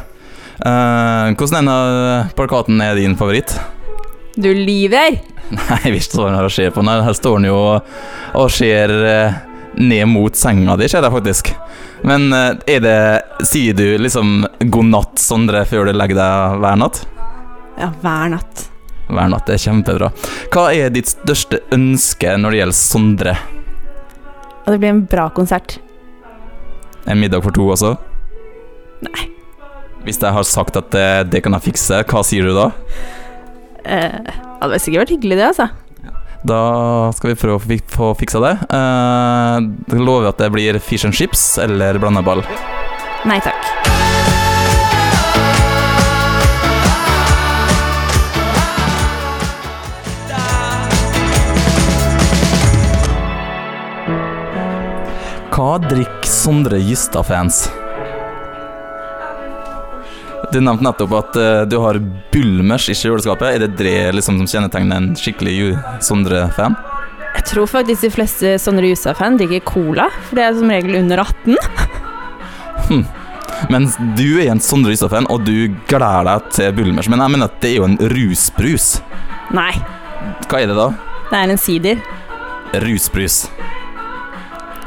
[0.57, 3.53] Uh, hvordan en denne plakaten er din favoritt?
[4.37, 5.19] Du lyver!
[5.53, 6.81] Nei, jeg visste den her ser på.
[6.81, 7.05] den.
[7.05, 7.93] her står den jo og,
[8.35, 8.91] og ser
[9.77, 11.51] ned mot senga di, ser jeg faktisk.
[12.07, 12.97] Men eh, er det
[13.47, 17.03] Sier du liksom 'god natt, Sondre' før du legger deg hver natt?
[17.77, 18.67] Ja, hver natt.
[19.07, 20.11] Hver natt, det er kjempebra.
[20.51, 23.35] Hva er ditt største ønske når det gjelder Sondre?
[24.65, 25.77] At det blir en bra konsert.
[27.07, 27.93] En middag for to også?
[29.05, 29.29] Nei.
[30.03, 32.67] Hvis jeg har sagt at det, det kan jeg fikse, hva sier du da?
[33.87, 35.69] Eh, det hadde sikkert vært hyggelig, det, altså.
[36.47, 38.53] Da skal vi prøve å få fiksa det.
[38.71, 42.45] Uh, lover at det blir fish and chips eller blandeball.
[43.27, 43.73] Nei takk.
[55.57, 57.65] Hva drikker Sondre Justad-fans?
[60.51, 61.99] Du nevnte nettopp at uh, du har
[62.31, 63.47] Bulmers i kjøleskapet.
[63.57, 65.73] Er det det liksom, som kjennetegner en skikkelig
[66.07, 66.77] Sondre-fan?
[67.35, 71.21] Jeg tror faktisk de fleste Sondre Jusa-fan drikker cola, for det er som regel under
[71.21, 71.57] 18.
[72.87, 73.03] hmm.
[73.73, 77.11] Men du er en Sondre Jusa-fan, og du gleder deg til Bulmers.
[77.11, 78.87] Men jeg mener at det er jo en rusbrus.
[79.55, 79.73] Nei,
[80.47, 80.89] Hva er det da?
[81.27, 81.99] det er en sider.
[82.83, 83.41] Rusbrus.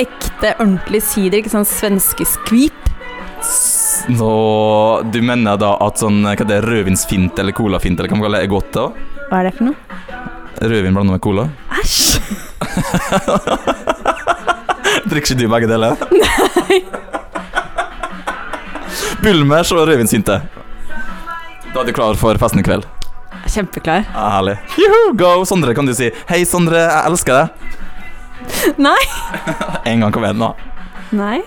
[0.01, 2.77] Ekte, ordentlig sider, ikke sånn svenske skvip.
[4.08, 8.24] Nå, du mener da at sånn hva det er, rødvinsfint eller colafint eller hva man
[8.26, 8.84] kaller det, er godt da?
[9.30, 9.76] Hva er det for noe?
[10.60, 11.44] Rødvin blanda med cola?
[11.80, 12.06] Æsj!
[15.10, 15.92] Drikker ikke du begge deler?
[16.24, 16.76] Nei.
[19.20, 20.36] Bulmers og rødvinsfinte.
[21.70, 22.84] Da er du klar for festen i kveld?
[23.50, 24.00] Kjempeklar.
[24.06, 24.56] Ja, herlig.
[24.78, 25.30] Juhu, go!
[25.48, 27.48] Sondre, kan du si 'Hei, Sondre, jeg elsker deg'?
[28.78, 29.00] Nei.
[29.90, 30.50] En gang, kom igjen, nå.
[31.16, 31.40] Nei.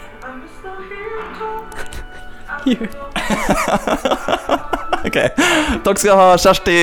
[5.03, 5.17] Ok.
[5.83, 6.75] Takk skal du ha, Kjersti.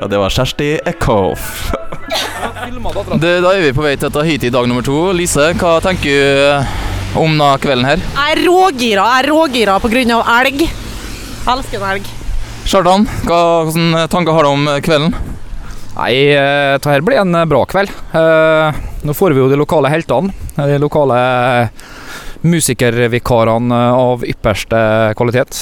[0.00, 1.68] Og det var Kjersti Eckhoff.
[3.18, 5.10] Da er vi på vei til Tahiti i dag nummer to.
[5.16, 8.00] Lise, hva tenker du om da kvelden her?
[8.00, 9.04] Jeg er rågira.
[9.12, 10.20] Jeg er rågira pga.
[10.38, 10.62] elg.
[10.64, 12.08] Jeg elsker en elg.
[12.68, 15.16] Kjartan, hva, hvilke tanker har du om kvelden?
[15.98, 17.90] Nei, eh, dette blir en eh, bra kveld.
[18.14, 20.30] Eh, nå får vi jo de lokale heltene.
[20.56, 21.18] De lokale
[22.42, 24.80] musikervikarene eh, av ypperste
[25.18, 25.58] kvalitet.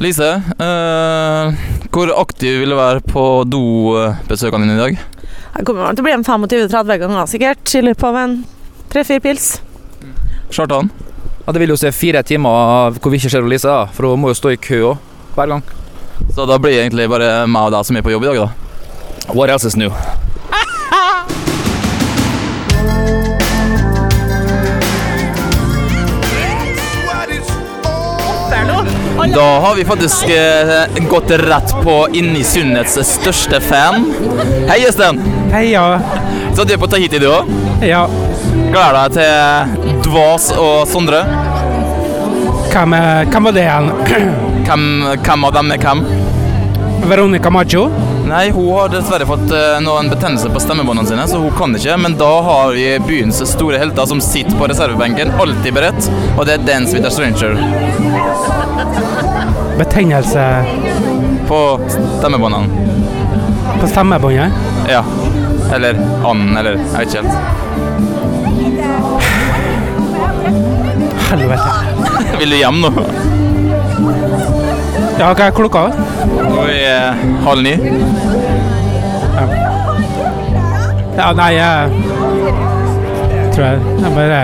[0.00, 5.02] Lise, eh, hvor aktiv vil du være på dobesøkene dine i dag?
[5.58, 8.38] Jeg kommer til å bli en 25-30 ganger sikkert i løpet av en
[8.92, 9.50] tre-fire pils.
[10.50, 10.88] Kjartan?
[11.44, 14.22] Ja, det vil jo se fire timer hvor vi ikke ser Lise, da, for hun
[14.22, 14.94] må jo stå i kø
[15.36, 15.62] hver gang.
[16.32, 18.44] Så da blir det egentlig bare meg og deg som er på jobb i dag,
[18.46, 19.34] da?
[19.34, 19.92] What else is new?
[29.28, 34.06] Da har vi faktisk eh, gått rett på inn i Sunnets største fan.
[34.68, 35.20] Hei, Øystein.
[35.52, 36.00] Heia.
[36.56, 37.50] Så du er på Tahiti, du òg?
[37.84, 38.06] Ja.
[38.72, 41.20] Gleder deg til Dvas og Sondre?
[42.72, 42.96] Hvem,
[43.30, 43.90] hvem var det igjen?
[44.64, 44.86] Hvem,
[45.20, 46.04] hvem av dem er hvem?
[47.10, 47.88] Veronica Maggio?
[48.30, 51.96] Nei, hun har dessverre fått eh, noen betennelse på stemmebåndene sine, så hun kan ikke.
[51.98, 56.06] Men da har vi byens store helter som sitter på reservebenken, alltid beredt.
[56.36, 57.58] Og det er Dance with a Stranger
[59.80, 60.44] Betennelse
[61.50, 61.80] på
[62.20, 62.68] stemmebåndene.
[63.80, 64.52] på stemmebåndet?
[64.88, 65.02] Ja.
[65.74, 67.34] Eller anden, eller jeg vet ikke helt.
[71.30, 71.70] Helvete.
[72.38, 72.90] Vil du hjem nå?
[75.20, 75.88] Ja, hva er klokka?
[76.30, 77.74] Nå er det halv ni.
[81.16, 81.90] Ja, nei, jeg
[83.54, 84.42] tror jeg jeg bare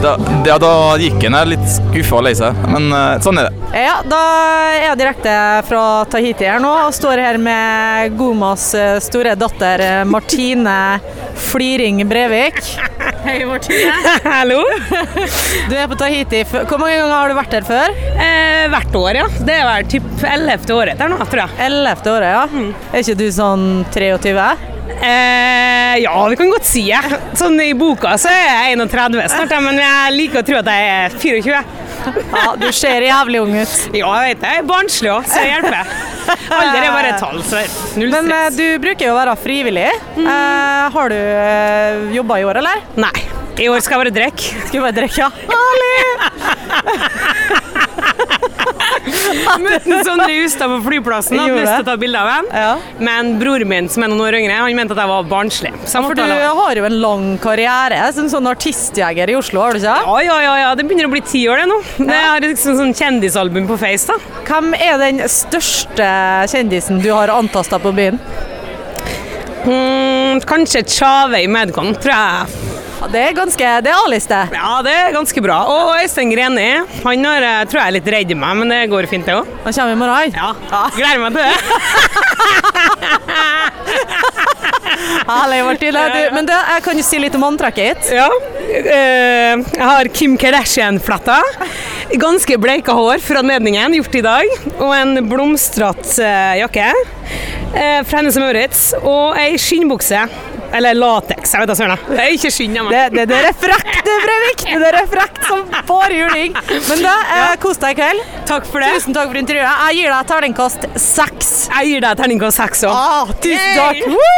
[0.00, 0.14] Da,
[0.48, 3.60] ja, da gikk en her litt skuffa og lei seg, men eh, sånn er det.
[3.76, 4.20] Ja, da
[4.72, 5.34] er jeg direkte
[5.68, 10.76] fra Tahiti her nå og står her med Gomas eh, store datter eh, Martine
[11.50, 12.62] Fliring Brevik.
[13.26, 13.92] Hei, Martine.
[14.34, 14.62] Hallo.
[15.68, 16.42] Du er på Tahiti.
[16.48, 17.94] Hvor mange ganger har du vært her før?
[18.16, 19.28] Eh, hvert år, ja.
[19.44, 21.56] Det er vel typ ellevte året der nå, tror jeg.
[21.68, 22.66] Ellevte året, ja.
[22.94, 24.79] Er ikke du sånn 23?
[25.00, 27.00] Eh, ja, vi kan godt si det.
[27.40, 30.82] Sånn i boka så er jeg 31 snart, men jeg liker å tro at jeg
[30.96, 31.62] er 24.
[32.32, 33.74] Ja, du ser jævlig ung ut.
[33.96, 34.50] Ja, jeg vet det.
[34.54, 35.84] Jeg er barnslig òg, så det hjelper.
[36.54, 37.56] Alder er bare tall, så
[37.98, 38.56] null Men eh, stress.
[38.60, 39.88] du bruker jo å være frivillig.
[40.20, 42.78] Eh, har du eh, jobba i år, eller?
[43.00, 43.16] Nei.
[43.60, 44.44] I år skal jeg bare drikke.
[44.68, 45.30] Skal bare drikke, ja?
[49.64, 52.50] Møtte Sondre Justad på flyplassen og hadde lyst til å ta bilde av ham.
[53.02, 55.72] Men broren min, som er noen år yngre, han mente at jeg var barnslig.
[55.84, 56.24] Så jeg For du
[56.60, 59.96] har jo en lang karriere som sånn artistjeger i Oslo, har du ikke?
[60.06, 61.80] Ja, ja, ja, ja, det begynner å bli ti år det nå.
[62.04, 64.40] Jeg har liksom sånn kjendisalbum på Face, da.
[64.50, 66.10] Hvem er den største
[66.52, 68.20] kjendisen du har antasta på byen?
[69.60, 72.69] Mm, kanskje Tjave i Medcon, tror jeg.
[73.10, 74.36] Ja, det er ganske Det er A-liste.
[74.54, 75.56] Ja, det er ganske bra.
[75.66, 76.66] Og Øystein Greni.
[77.02, 79.46] Han har, eh, tror jeg er litt redd meg, men det går fint, det òg.
[79.64, 80.30] Han kommer i morgen.
[80.38, 80.54] Ja.
[80.94, 81.54] Gleder meg til det.
[85.26, 86.04] Herlig, Martine.
[86.14, 88.14] Du, men du, jeg kan jo si litt om antrekket ditt.
[88.14, 88.30] Ja.
[88.78, 91.40] Eh, jeg har Kim Kardashian-fletta.
[92.14, 94.46] Ganske bleika hår for anledningen, gjort i dag.
[94.76, 96.92] Og en blomstrete eh, jakke
[97.74, 98.86] eh, fra Hennes og Maurits.
[99.02, 100.26] Og ei skinnbukse.
[100.70, 102.02] Eller lateks, jeg vet da søren.
[102.06, 102.76] Det er ikke skinn.
[102.90, 104.60] Det, det, det er frekt, du, Breivik!
[104.70, 106.54] Det er frekt som får juling.
[106.86, 108.22] Men da, eh, kos deg i kveld.
[108.46, 108.92] Takk for det.
[109.00, 109.66] Tusen takk for intervjuet.
[109.88, 111.50] Jeg gir deg terningkast seks.
[111.70, 112.94] Jeg gir deg terningkast seks òg.
[112.94, 113.98] Ah, tusen takk.
[114.14, 114.30] Woo!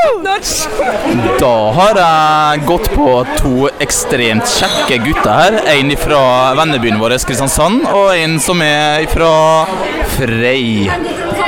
[1.43, 5.61] Da har jeg gått på to ekstremt kjekke gutter her.
[5.77, 6.23] En fra
[6.57, 9.33] vennebyen vår Kristiansand, og en som er fra
[10.17, 10.89] Frei.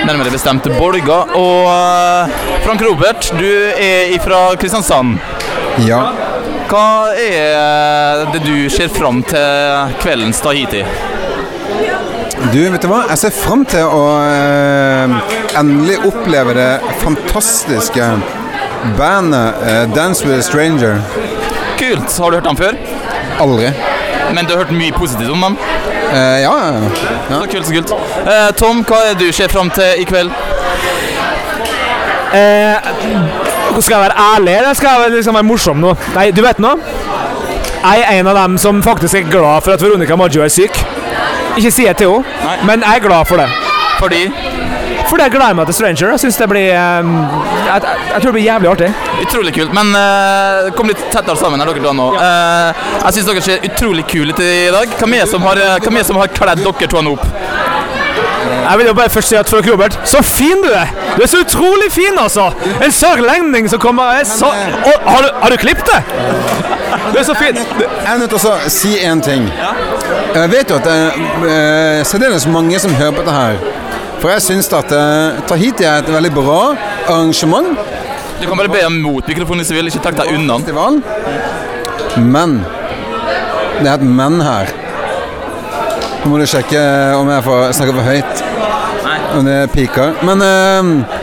[0.02, 1.20] Nærmere bestemt Bolga.
[1.38, 5.18] Og eh, Frank Robert, du er fra Kristiansand.
[5.86, 6.00] Ja.
[6.70, 10.82] Hva er det du ser fram til kveldens Tahiti?
[12.52, 13.04] Du, vet du hva?
[13.12, 15.14] Jeg ser fram til å eh,
[15.60, 16.70] endelig oppleve det
[17.04, 18.10] fantastiske
[18.98, 21.00] bandet eh, Dance with a Stranger.
[21.78, 22.10] Kult.
[22.18, 22.76] Har du hørt dem før?
[23.44, 23.70] Aldri.
[24.34, 25.58] Men du har hørt mye positivt om dem?
[26.14, 26.72] Eh, ja, ja,
[27.30, 27.40] ja.
[27.40, 27.92] Så kult, så kult.
[28.26, 30.30] Eh, Tom, hva er det du ser fram til i kveld?
[32.34, 32.76] Eh,
[33.80, 35.94] skal jeg være ærlig, eller skal jeg liksom være morsom nå?
[36.14, 36.76] Nei, du vet nå.
[37.84, 40.78] Jeg er en av dem som faktisk er glad for at Veronica Maggio er syk.
[41.56, 43.48] Ikke si det til henne, men jeg er glad for det.
[43.98, 44.22] Fordi?
[45.14, 46.08] Fordi jeg gleder meg til Stranger.
[46.10, 48.86] Jeg synes det blir eh, jeg, jeg, jeg tror det blir jævlig artig.
[49.22, 49.74] Utrolig kult.
[49.76, 52.06] Men uh, kom litt tettere sammen her, dere to nå.
[52.18, 54.96] Eh, jeg syns dere ser utrolig kule ut i dag.
[54.98, 57.22] Hvem er det som har, er som har kledd dere to opp?
[58.64, 60.90] Jeg vil jo bare først si at Frøken Robert, så fin du er!
[61.14, 62.48] Du er så utrolig fin, altså!
[62.82, 66.02] En sørlending som kommer er så Å, har, du, har du klippet det?
[67.12, 67.62] Du er så fin!
[67.78, 69.46] Jeg er nødt til å si én ting.
[70.34, 73.93] Jeg vet jo at det er eh, særdeles mange som hører på dette her.
[74.24, 76.60] For jeg syns at eh, Tahiti er et veldig bra
[77.12, 77.74] arrangement.
[78.40, 79.90] Du kan bare be om mot mikrofonen hvis du vil.
[79.90, 80.56] Ikke trekk deg unna.
[80.62, 80.96] Festival.
[82.24, 82.54] Men
[83.82, 84.72] det er et men her.
[86.22, 86.80] Nå må du sjekke
[87.18, 88.42] om jeg får snakke for høyt.
[89.34, 90.16] Om det piker.
[90.24, 91.20] Men uh,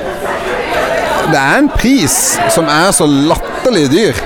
[1.34, 2.22] det er en pris
[2.54, 4.24] som er så latterlig dyr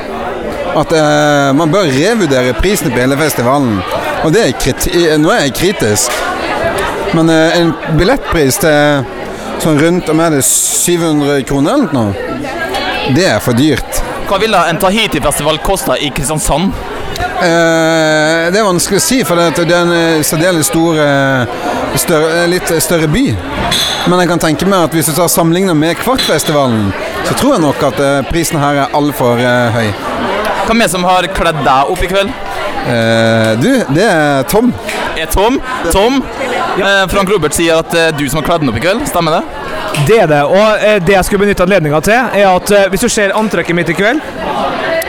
[0.75, 3.79] at uh, man bør revurdere prisene på hele festivalen.
[4.27, 6.25] Og det er kriti nå er jeg kritisk.
[7.15, 9.06] Men eh, en billettpris til
[9.63, 12.34] sånn rundt om er det 700 kroner eller noe,
[13.15, 14.01] det er for dyrt.
[14.25, 16.73] Hva ville en Tahiti-festival kosta i Kristiansand?
[17.15, 21.56] Eh, det er vanskelig å si, for det er en eh, særdeles stor eh,
[22.01, 23.25] større, eh, Litt større by.
[24.10, 26.89] Men jeg kan tenke meg at hvis du tar sammenlignet med Kvartfestivalen,
[27.25, 29.88] så tror jeg nok at eh, prisen her er altfor uh, høy.
[30.65, 32.34] Hvem er det som har kledd deg opp i kveld?
[32.86, 34.73] Eh, du, det er Tom.
[35.17, 35.58] Er Tom?
[35.93, 36.19] Tom?
[36.75, 39.05] Eh, Frank Robert sier at det er du som har kledd den opp i kveld.
[39.07, 39.43] Stemmer det?
[40.09, 40.41] Det er det.
[40.43, 43.77] Og eh, det jeg skulle benytte anledninga til, er at eh, hvis du ser antrekket
[43.77, 44.23] mitt i kveld,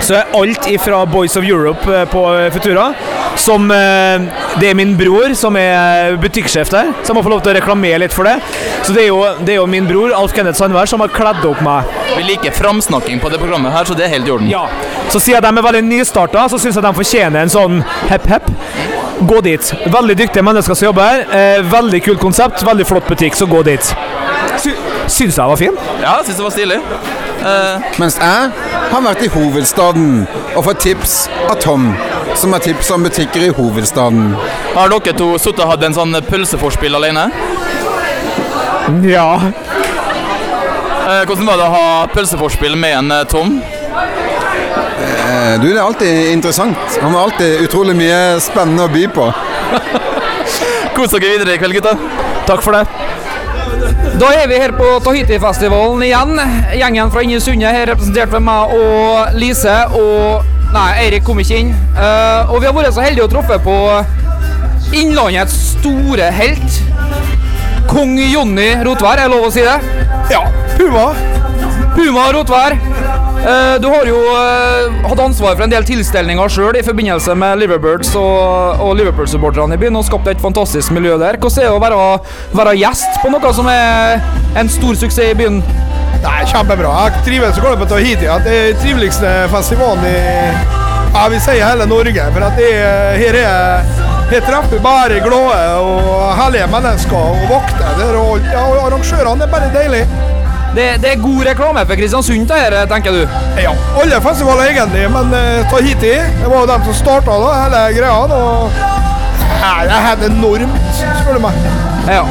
[0.07, 2.91] så er alt ifra Boys of Europe eh, på eh, Futura
[3.37, 4.27] som eh,
[4.61, 7.57] Det er min bror som er butikksjef der, så jeg må få lov til å
[7.59, 8.39] reklamere litt for det.
[8.87, 11.45] Så det er jo, det er jo min bror Alf Kenneth Sandvær som har kledd
[11.49, 11.91] opp meg.
[12.15, 14.49] Vi liker framsnakking på det programmet her, så det er helt i orden.
[14.49, 14.65] Ja.
[15.13, 18.49] Så siden de er veldig nystarta, så syns jeg de fortjener en sånn hepp-hepp.
[19.21, 19.75] Gå dit.
[19.93, 21.25] Veldig dyktige mennesker som jobber her.
[21.33, 23.95] Eh, veldig kult konsept, veldig flott butikk, så gå dit.
[24.61, 24.73] Sy
[25.07, 25.79] syns du jeg var fin?
[26.03, 26.81] Ja, syns det var stilig.
[28.01, 28.51] Mens jeg
[28.91, 30.27] har vært i hovedstaden
[30.57, 31.15] og fått tips
[31.47, 31.93] av Tom,
[32.35, 34.33] som har tips om butikker i hovedstaden.
[34.75, 37.29] Har dere to sittet og hatt en sånn pølseforspill alene?
[39.07, 39.29] Ja.
[41.07, 43.61] Uh, hvordan var det å ha pølseforspill med en Tom?
[45.27, 46.99] Eh, Du, det er alltid interessant.
[47.03, 49.27] Han har alltid utrolig mye spennende å by på.
[50.97, 51.97] Kos dere videre i kveld, gutta.
[52.47, 52.85] Takk for det.
[54.17, 56.39] Da er vi her på Tahiti-festivalen igjen.
[56.79, 59.75] Gjengen fra Inni Sundet her representert ved meg og Lise.
[59.99, 61.75] Og Nei, Eirik kom ikke inn.
[61.97, 63.77] Uh, og vi har vært så heldige å treffe på
[64.97, 66.81] Innlandets store helt.
[67.91, 69.77] Kong Jonny Rotvær, er det lov å si det?
[70.33, 70.43] Ja.
[70.77, 71.11] Puma.
[71.97, 72.77] Puma Rotvær.
[73.47, 77.63] Eh, du har jo eh, hatt ansvar for en del tilstelninger sjøl i forbindelse med
[77.63, 81.39] Liverbirds og, og Liverpool-supporterne i byen, og skapt et fantastisk miljø der.
[81.41, 82.01] Hvordan er det å være,
[82.61, 84.21] være gjest på noe som er
[84.61, 85.63] en stor suksess i byen?
[86.21, 86.93] Nei, Kjempebra.
[87.07, 88.29] Jeg trives så godt på Tahiti.
[88.45, 90.17] Det er triveligste festivalen i
[91.17, 92.25] jeg vil si hele Norge.
[92.35, 98.03] For at det er, her, er, her treffer bare glade og herlige mennesker og vakter.
[98.53, 100.36] ja, og Arrangørene er bare deilige.
[100.77, 103.23] Det, det er god reklame for Kristiansund, her, tenker du?
[103.63, 108.13] Ja, alle festivaler egentlig, men eh, Tahiti det var jo dem som starta hele greia.
[108.13, 108.69] Og
[109.57, 111.65] det er helt enormt, spør du meg.
[112.13, 112.27] Ja.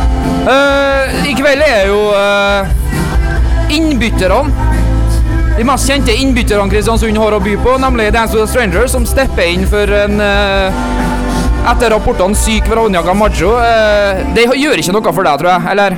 [0.54, 4.54] Eh, I kveld er jo uh, innbytterne
[5.56, 9.08] de mest kjente innbytterne Kristiansund har å by på, nemlig Dance with a Stranger, som
[9.08, 10.84] stepper inn for en eh,
[11.66, 13.56] Etter rapportene syk Veronica Camacho.
[13.58, 15.72] Uh, det gjør ikke noe for deg, tror jeg?
[15.72, 15.96] Eller?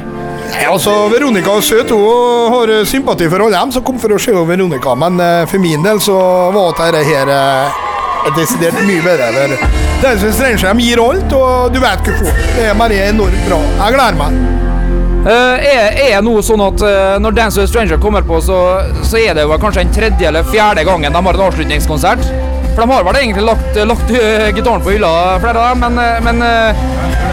[0.58, 4.16] Nei, altså, Veronica er søt hun har eh, sympati for alle dem som kom for
[4.16, 6.16] å se Veronica, men eh, for min del så
[6.56, 7.84] var dette her eh,
[8.34, 9.60] desidert mye bedre.
[9.60, 12.42] For Dance with a Stranger gir alt, og du vet hvorfor.
[12.56, 13.62] Det er bare enormt bra.
[13.84, 14.42] Jeg gleder meg.
[15.28, 18.58] Uh, er, det nå sånn at uh, når Dance with Stranger kommer på, så,
[19.06, 22.26] så er det jo kanskje den tredje eller fjerde gangen de har en avslutningskonsert?
[22.78, 25.10] For de har vel egentlig lagt, lagt eh, gitaren på hylla,
[25.42, 26.84] flere av dem, men, eh, men eh,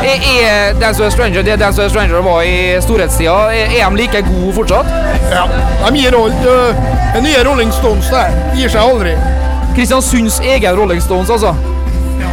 [0.09, 3.91] er, Dance of a Stranger det Dance of a Stranger var i storhetstida, er, er
[3.93, 4.89] de like gode fortsatt?
[5.35, 5.43] Ja,
[5.85, 6.49] de gir alt.
[6.49, 6.81] eh,
[7.15, 9.13] Den nye Rolling Stones der gir seg aldri.
[9.77, 11.53] Kristiansunds egen Rolling Stones, altså.
[12.23, 12.33] Ja.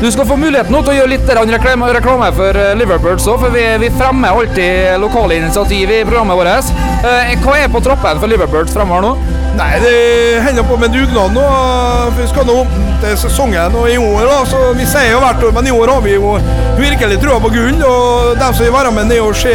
[0.00, 3.52] Du skal få muligheten til å gjøre litt reklame, reklame for Liverpools, Liverbirds òg, for
[3.52, 6.72] vi, vi fremmer alltid lokale initiativ i programmet vårt.
[7.04, 9.39] Eh, hva er på trappene for Liverpools fremover nå?
[9.60, 11.42] Nei, det hender på med dugnad nå.
[11.44, 14.22] for Vi skal nå opp til sesongen og i år.
[14.24, 16.38] da, så Vi sier jo hvert år, men i år har vi jo
[16.78, 17.82] virkelig trua på gull.
[17.84, 19.52] og De som vil være med ned og se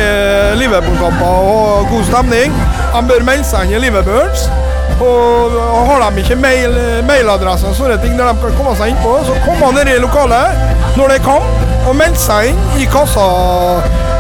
[0.62, 2.54] Liverpool-kamper og god stemning,
[2.94, 4.46] de bør melde seg inn i Liverbirds.
[5.02, 5.58] Og
[5.89, 6.78] har de ikke mail,
[7.10, 9.98] mailadresser og sånne ting der de kan komme seg inn på, så kommer ned i
[10.06, 10.54] lokalet
[10.96, 13.26] når det er kamp, og meld seg inn i kassa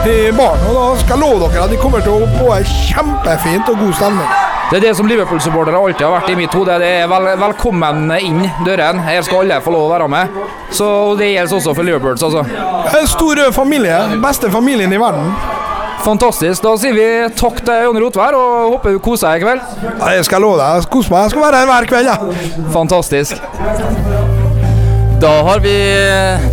[0.09, 0.65] i baren.
[0.65, 3.85] Og da skal jeg love dere at de kommer til å få en kjempefint og
[3.85, 4.54] god stemning.
[4.65, 6.79] Det er det som Liverpool-supportere alltid har vært i mitt hode.
[6.81, 8.97] Det er vel, velkommen inn døren.
[9.05, 10.39] Her skal alle få lov å være med.
[10.73, 12.41] Så og Det gjelder også for Liverpools, altså.
[12.97, 13.99] En stor familie.
[14.23, 15.29] Beste familien i verden.
[16.05, 16.65] Fantastisk.
[16.65, 17.05] Da sier vi
[17.37, 19.63] takk til Jonny Rotvær og håper du koser deg i kveld.
[19.85, 20.89] Ja, jeg skal love deg.
[20.97, 21.27] Kos meg.
[21.27, 22.09] Jeg skal være her hver kveld.
[22.09, 22.67] Ja.
[22.73, 23.41] Fantastisk.
[25.21, 25.77] Da har vi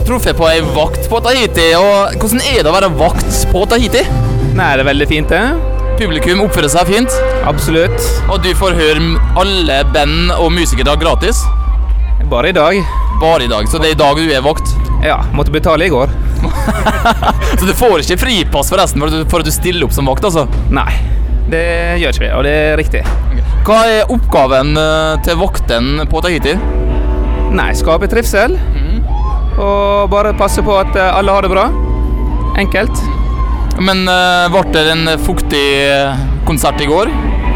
[0.06, 1.72] truffet på ei vakt på Tahiti.
[1.80, 4.04] Og hvordan er det å være vakt på Tahiti?
[4.52, 5.71] Nei, det er veldig fint, det.
[6.02, 7.12] Publikum oppfører seg fint.
[7.46, 7.94] Absolutt.
[8.26, 9.02] Og du får høre
[9.38, 11.44] alle band og musikere gratis.
[12.30, 12.80] Bare i dag.
[13.20, 14.66] Bare i dag, Så det er i dag du er vakt?
[15.06, 15.20] Ja.
[15.30, 16.10] Måtte betale i går.
[17.58, 20.10] Så du får ikke fripass forresten for at du, for at du stiller opp som
[20.10, 20.48] vakt, altså?
[20.74, 20.90] Nei,
[21.54, 21.62] det
[22.02, 23.06] gjør ikke vi, og det er riktig.
[23.62, 26.58] Hva er oppgaven eh, til vakten på Tahiti?
[27.54, 28.58] Nei, skape trivsel.
[29.54, 31.70] Og bare passe på at eh, alle har det bra.
[32.58, 33.21] Enkelt.
[33.80, 37.08] Men uh, ble det en fuktig eh, konsert i går?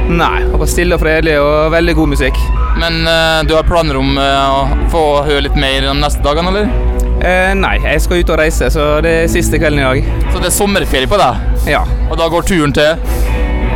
[0.07, 2.39] Nei, det var stille og fredelig og veldig god musikk.
[2.79, 6.53] Men eh, du har planer om eh, å få høre litt mer de neste dagene,
[6.53, 6.97] eller?
[7.27, 10.11] Eh, nei, jeg skal ut og reise, så det er siste kvelden i dag.
[10.31, 11.47] Så det er sommerferie på deg?
[11.73, 11.83] Ja.
[12.11, 13.01] Og da går turen til?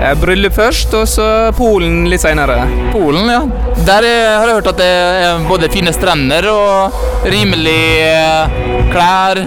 [0.01, 1.27] Eh, bryllup først, og så
[1.57, 2.63] Polen litt seinere.
[2.93, 3.41] Polen, ja.
[3.89, 4.91] Der er, har jeg hørt at det
[5.25, 9.43] er både fine strender og rimelige eh, klær,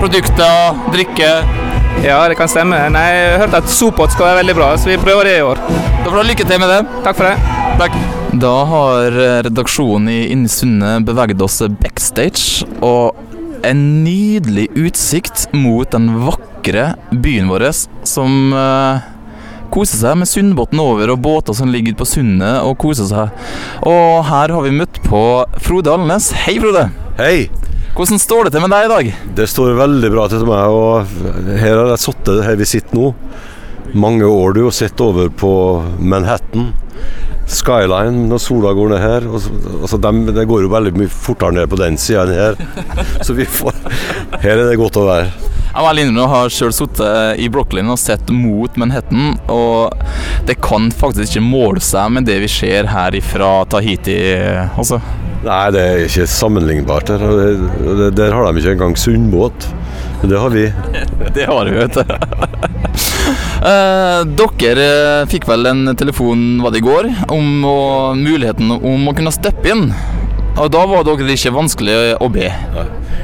[0.00, 1.34] produkter, drikke.
[2.04, 2.78] Ja, det kan stemme.
[2.94, 5.44] Nei, jeg har hørt at Sopot skal være veldig bra, så vi prøver det i
[5.44, 5.60] år.
[5.60, 6.80] Da får du ha lykke til med det.
[7.04, 7.56] Takk for det.
[7.80, 7.98] Takk.
[8.40, 13.18] Da har eh, redaksjonen i Inni beveget oss backstage, og
[13.66, 17.66] en nydelig utsikt mot den vakre byen vår,
[18.08, 19.02] som uh,
[19.74, 23.34] koser seg med Sundbotn over og båter som ligger på sundet og koser seg.
[23.86, 25.24] Og her har vi møtt på
[25.60, 26.32] Frode Alnes.
[26.46, 26.88] Hei, Frode.
[27.20, 27.50] Hei.
[28.00, 29.08] Hvordan står det til med deg i dag?
[29.36, 31.10] Det står veldig bra til meg, og
[31.60, 33.10] her har jeg sittet her vi sitter nå.
[33.92, 35.50] Mange år du har sett over på
[36.00, 36.70] Manhattan.
[37.50, 39.26] Skyline når sola går ned her.
[39.28, 42.32] Og, så- altså dem, det går jo veldig mye fortere ned på den sida enn
[42.40, 42.56] her.
[43.26, 43.74] Så vi får
[44.40, 45.28] Her er det godt å være.
[45.70, 49.34] Jeg var inne har sjøl sittet i Brooklyn og sett mot Manhattan.
[49.52, 49.92] Og
[50.48, 54.16] det kan faktisk ikke måle seg med det vi ser her fra Tahiti.
[54.72, 55.02] Altså.
[55.40, 57.08] Nei, det er ikke sammenlignbart.
[57.08, 57.62] Der,
[58.00, 59.68] det- der har de ikke engang sundbåt.
[60.20, 60.66] Men det har vi.
[61.36, 62.04] Det har vi, vet du.
[63.60, 64.84] Eh, dere
[65.20, 67.74] eh, fikk vel en telefon var det i går om å,
[68.16, 69.90] muligheten om å kunne steppe inn.
[70.58, 72.50] Og da var dere ikke vanskelig å be.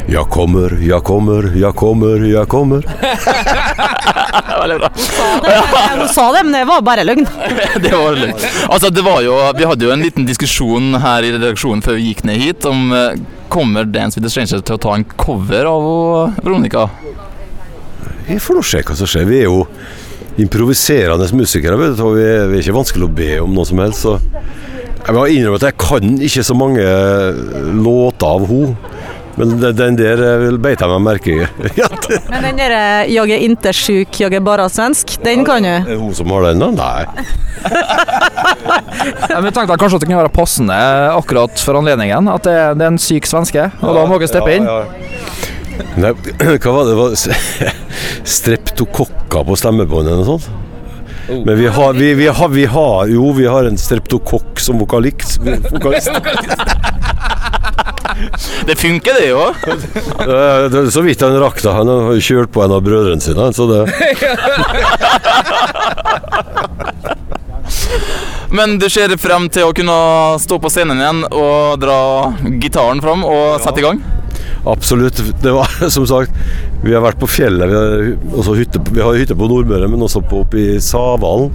[0.07, 2.87] Jeg kommer, jeg kommer, jeg kommer, jeg kommer.
[4.61, 4.91] Veldig bra.
[4.95, 7.27] Hun sa det, men det var bare løgn.
[7.85, 8.39] det var løgn.
[8.69, 12.13] Altså, det var jo, vi hadde jo en liten diskusjon her i redaksjonen før vi
[12.13, 13.19] gikk ned hit om eh,
[13.53, 16.87] Kommer Dance with the Stranger til å ta en cover av Veronica?
[18.27, 19.27] Vi får nå se hva som skjer.
[19.27, 19.65] Vi er jo
[20.43, 23.83] improviserende musikere, vet du, vi er, vi er ikke vanskelig å be om noe som
[23.83, 24.07] helst.
[24.07, 24.19] Så
[25.07, 26.83] jeg må innrømme at jeg kan ikke så mange
[27.83, 28.77] låter av henne.
[29.37, 31.47] Men den- der eh, beit jeg meg merke i.
[31.61, 35.69] Det Men den derre 'jag er inte sjuk, jag är bara svensk', den kan du.
[35.69, 36.71] er hun som har den, da?
[36.71, 37.05] Nei.
[39.45, 40.79] Vi tenkte jeg kanskje at det kunne være passende
[41.13, 42.29] akkurat for anledningen.
[42.33, 44.65] At det, det er en syk svenske, og da må dere steppe inn.
[44.65, 44.87] Ja, ja.
[46.01, 46.13] Nei,
[46.65, 46.95] hva var det?
[47.29, 47.73] det
[48.37, 50.49] streptokokka på stemmebåndet eller noe sånt?
[51.29, 55.39] Men vi har, vi, vi, har, vi har Jo, vi har en streptokokk som vokalist.
[55.71, 56.11] vokalist.
[58.67, 59.55] Det funker, det jo.
[60.71, 61.73] Det er Så vidt han rakk det.
[61.75, 63.53] Han har kjørt på en av brødrene sine.
[63.55, 63.81] Så det
[68.57, 69.97] Men du ser frem til å kunne
[70.41, 71.99] stå på scenen igjen og dra
[72.63, 73.99] gitaren fram og sette i gang?
[74.67, 75.23] Absolutt.
[75.43, 76.33] Det var som sagt
[76.85, 77.71] Vi har vært på fjellet.
[77.71, 81.53] Vi har, hytte, vi har hytte på Nordmøre, men også oppe i Savalen.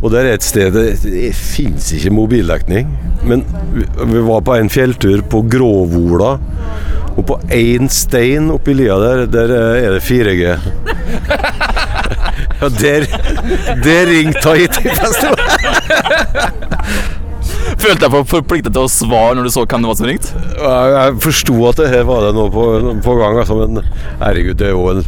[0.00, 2.88] Og der er et sted Det, det fins ikke mobildekning.
[3.24, 3.44] Men
[3.74, 6.36] vi, var på en fjelltur på Gråvola.
[7.18, 10.54] Og på én stein oppi lia der, der er det 4G.
[12.60, 13.06] Ja, der,
[13.84, 15.39] der ringte Tahiti-festivalen!
[17.80, 20.42] Følte jeg meg forpliktet til å svare når du så hvem det var som ringte?
[20.60, 22.64] Jeg, forsto at det her var det noe på,
[23.04, 23.70] på gang, altså, men
[24.20, 25.00] herregud, det er jo en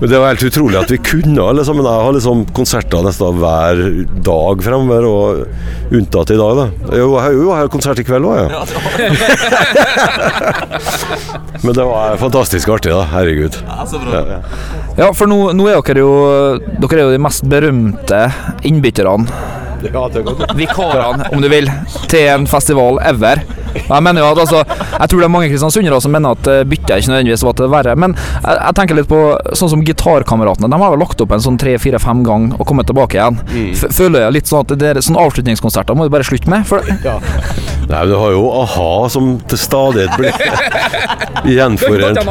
[0.00, 1.86] men det var helt utrolig at vi kunne alle sammen.
[1.86, 3.78] Jeg har liksom konserter nesten hver
[4.26, 6.64] dag fremover, og unntatt i dag, da.
[6.98, 8.48] Jo, jeg har jo jeg har konsert i kveld òg, ja.
[11.64, 13.04] Men det var fantastisk artig, da.
[13.14, 13.54] Herregud.
[13.64, 13.86] Ja,
[14.34, 14.40] ja.
[14.98, 16.12] Ja, for nå, nå er dere jo
[16.82, 18.20] Dere er jo de mest berømte
[18.66, 19.24] innbytterne.
[20.60, 21.68] Vikarene, om du vil,
[22.10, 23.42] til en festival ever.
[23.74, 26.68] Jeg mener jo at altså Jeg tror det er mange kristiansundere som mener at Bytter
[26.70, 27.96] byttet ikke nødvendigvis var til det verre.
[27.98, 29.20] Men jeg, jeg tenker litt på
[29.58, 30.70] sånn som Gitarkameratene.
[30.70, 33.40] De har vel lagt opp en sånn tre-fire-fem gang og kommet tilbake igjen.
[33.74, 36.66] F føler jeg litt sånn at det er sånn avslutningskonserter må du bare slutte med.
[36.68, 36.86] For
[37.90, 40.32] Nei, men du har jo a-ha som til stadighet blir
[41.56, 42.22] gjenforent.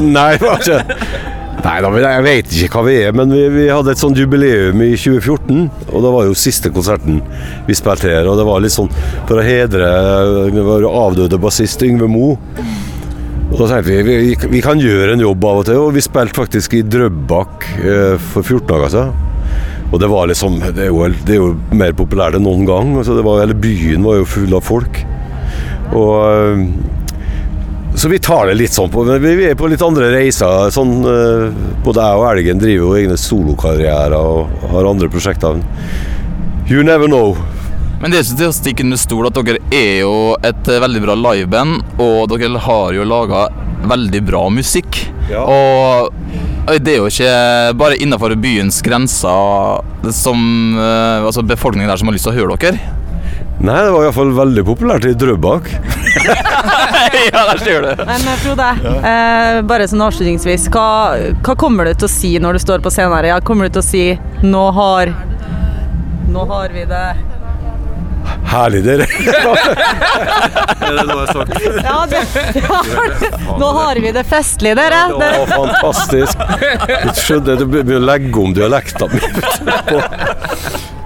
[0.00, 3.66] Nei, det var ikke Nei da, jeg vet ikke hva vi er, men vi, vi
[3.70, 5.66] hadde et sånt jubileum i 2014.
[5.92, 7.20] Og det var jo siste konserten
[7.68, 8.30] vi spilte her.
[8.30, 8.90] Og det var litt sånn
[9.28, 9.90] for å hedre
[10.56, 12.32] var avdøde bassist Yngve Mo.
[13.52, 16.02] Og da tenkte vi vi, vi kan gjøre en jobb av og til, og vi
[16.02, 19.28] spilte faktisk i Drøbak eh, for 14 dager siden.
[19.92, 22.94] Og det var liksom Det er jo, det er jo mer populært enn noen gang.
[22.96, 25.02] Altså det var, hele byen var jo full av folk.
[25.92, 26.64] Og eh,
[27.94, 30.70] Så vi tar det litt sånn på Vi er på litt andre reiser.
[30.72, 31.48] Sånn, eh,
[31.84, 35.60] både jeg og Elgen driver jo egne solokarrierer og har andre prosjekter.
[36.70, 37.36] You never know.
[38.00, 40.80] Men det er ikke til å stikke under stol at dere er jo et eh,
[40.82, 43.44] veldig bra liveband, og dere har jo laga
[43.92, 44.98] veldig bra musikk.
[45.38, 46.08] Og
[46.66, 50.42] eh, det er jo ikke bare innafor byens grenser som
[50.80, 53.01] eh, altså befolkningen der som har lyst til å høre dere.
[53.62, 55.68] Nei, det var iallfall veldig populært i Drøbak.
[57.32, 58.04] ja, der sier du.
[58.06, 58.68] Men Frode,
[59.08, 60.68] eh, bare sånn avslutningsvis.
[60.72, 60.86] Hva,
[61.42, 63.32] hva kommer du til å si når du står på scenen her?
[63.32, 64.04] Ja, kommer du til å si
[64.42, 65.14] 'nå har
[66.32, 67.06] Nå har vi det
[68.48, 69.06] Herlig, dere.
[70.82, 71.52] Er det noe jeg har sagt?
[71.84, 72.20] Ja, det,
[72.60, 72.78] ja,
[73.58, 75.00] nå har vi det festlig, dere.
[75.18, 76.38] Det var fantastisk.
[76.38, 79.32] Du skjønner, du begynner å legge om dialekten min.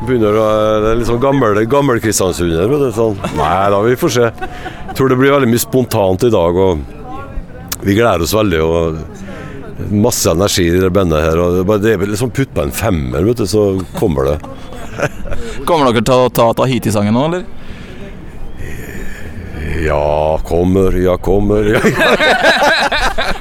[0.07, 0.46] Begynner å,
[0.84, 2.74] det er sånn gammel, gammel kristiansunder.
[2.94, 3.16] Sånn.
[3.38, 4.28] Nei da, vi får se.
[4.30, 6.57] Jeg tror det blir veldig mye spontant i dag.
[6.57, 8.62] og Vi gleder oss veldig.
[8.62, 11.36] og Masse energi i det bandet her.
[11.42, 13.66] og Det er liksom Putt på en femmer, vet du, så
[13.98, 14.38] kommer det.
[15.68, 17.44] Kommer dere til å ta Tahiti-sangen nå, eller?
[19.84, 21.80] Ja, kommer, ja, kommer ja.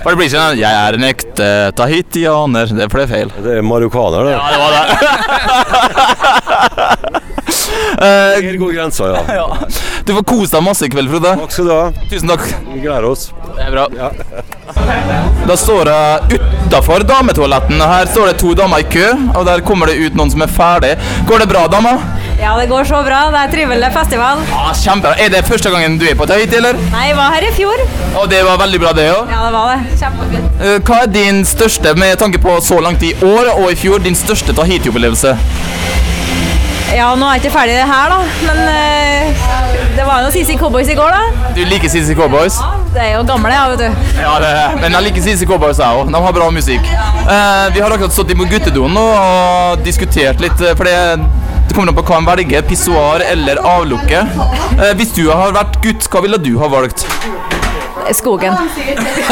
[0.03, 1.47] For det blir ikke sånn 'Jeg er en ekte
[1.80, 2.74] tahitianer'.
[2.78, 3.32] Det for det er feil.
[3.41, 4.36] Det er marokkaner, det.
[4.36, 4.86] Ja, det var det.
[8.02, 9.46] Her gode grenser, ja.
[10.06, 11.36] Du får kose deg masse i kveld, Frode.
[11.41, 11.86] Takk skal du ha.
[12.12, 12.46] Tusen takk.
[12.74, 13.30] Vi gleder oss.
[13.56, 13.86] Det er bra.
[15.48, 19.06] Da står det utafor dametoaletten, her står det to damer i kø,
[19.38, 20.93] og der kommer det ut noen som er ferdig.
[21.30, 22.02] Går det bra, damer?
[22.36, 23.22] Ja, det går så bra.
[23.32, 24.41] Det er trivelig festival.
[24.52, 25.14] Ja, Kjempebra.
[25.24, 26.76] Er det første gangen du er på Tahiti, eller?
[26.91, 27.84] Nei, jeg var her i fjor.
[28.20, 29.32] Og det var veldig bra, det òg.
[29.32, 30.00] Ja, det var det.
[30.02, 30.60] Kjempefint.
[30.89, 34.18] Hva er din største, med tanke på så langt i år og i fjor, din
[34.20, 35.38] største Tahiti-opplevelse?
[36.94, 38.18] Ja, nå er jeg ikke ferdig her, da.
[38.46, 39.48] Men eh,
[39.98, 41.50] det var jo CC Cowboys i går, da.
[41.56, 42.60] Du liker CC Cowboys?
[42.94, 44.12] Det er jo gamle, ja, vet du.
[44.22, 44.52] Ja, det,
[44.84, 46.12] men jeg liker CC Cowboys, jeg òg.
[46.14, 46.92] De har bra musikk.
[46.92, 51.00] Eh, vi har akkurat stått i guttedoen nå og diskutert litt, eh, for det,
[51.74, 52.64] kommer an på hva en velger.
[52.70, 54.22] Pissoar eller avlukke.
[54.96, 57.04] Hvis du har vært gutt, hva ville du ha valgt?
[58.16, 58.54] Skogen.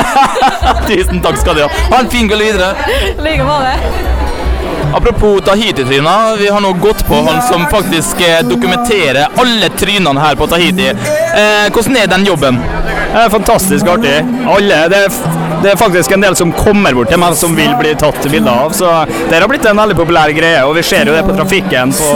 [0.90, 1.72] Tusen takk skal du ha.
[1.94, 2.74] Ha en fin kveld videre.
[3.22, 4.23] Like måte.
[4.94, 10.36] Apropos Tahiti-tryner, vi har nå gått på han som faktisk eh, dokumenterer alle trynene her
[10.36, 10.90] på Tahiti.
[10.90, 12.60] Eh, hvordan er den jobben?
[13.14, 14.14] Det er fantastisk artig.
[14.50, 17.74] Alle, det, er, det er faktisk en del som kommer bort til meg som vil
[17.80, 18.78] bli tatt bilder av.
[18.78, 18.92] Så
[19.32, 22.14] det har blitt en veldig populær greie, og vi ser jo det på trafikken på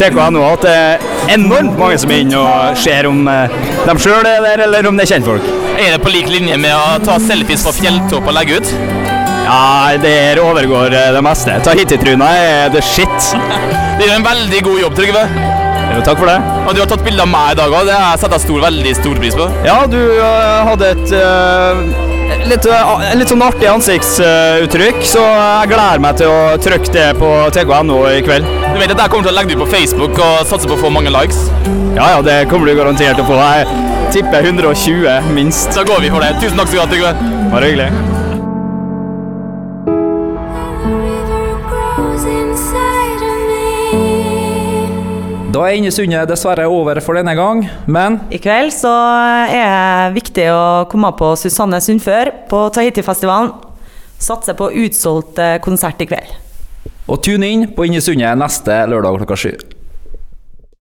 [0.00, 3.56] TKNO at det er enormt mange som er inne og ser om eh,
[3.88, 5.48] de sjøl er der, eller om det er kjentfolk.
[5.78, 9.11] Er det på lik linje med å ta selfies på fjelltopp og legge ut?
[9.44, 11.56] Ja, det her overgår eh, det meste.
[11.66, 13.32] Tahiti-tryna er the shit.
[13.98, 15.22] Du gjør en veldig god jobb, Trygve.
[15.92, 16.38] Jo, takk for det.
[16.64, 18.94] Og du har tatt bilde av meg i dag òg, det setter jeg stor, veldig
[18.98, 19.48] stor pris på.
[19.66, 21.82] Ja, du eh, hadde et uh,
[22.48, 22.68] litt,
[23.20, 28.22] litt sånn artig ansiktsuttrykk, så jeg gleder meg til å trykke det på tk.no i
[28.24, 28.48] kveld.
[28.72, 30.78] Du vet at jeg kommer til å legge det ut på Facebook og satse på
[30.78, 31.44] å få mange likes?
[31.98, 33.36] Ja, ja, det kommer du garantert til å få.
[33.36, 35.76] Jeg tipper 120, minst.
[35.76, 36.34] Da går vi for det.
[36.40, 37.38] Tusen takk skal du ha, Trygve.
[37.52, 38.11] Bare hyggelig.
[45.62, 48.90] Da er Innesundet dessverre over for denne gang, men I kveld så
[49.46, 49.60] er
[50.10, 53.52] det viktig å komme på Susanne Sundfør på Tahiti-festivalen.
[54.18, 56.34] Satser på utsolgt konsert i kveld.
[57.06, 59.52] Og tune inn på Innesundet neste lørdag klokka sju.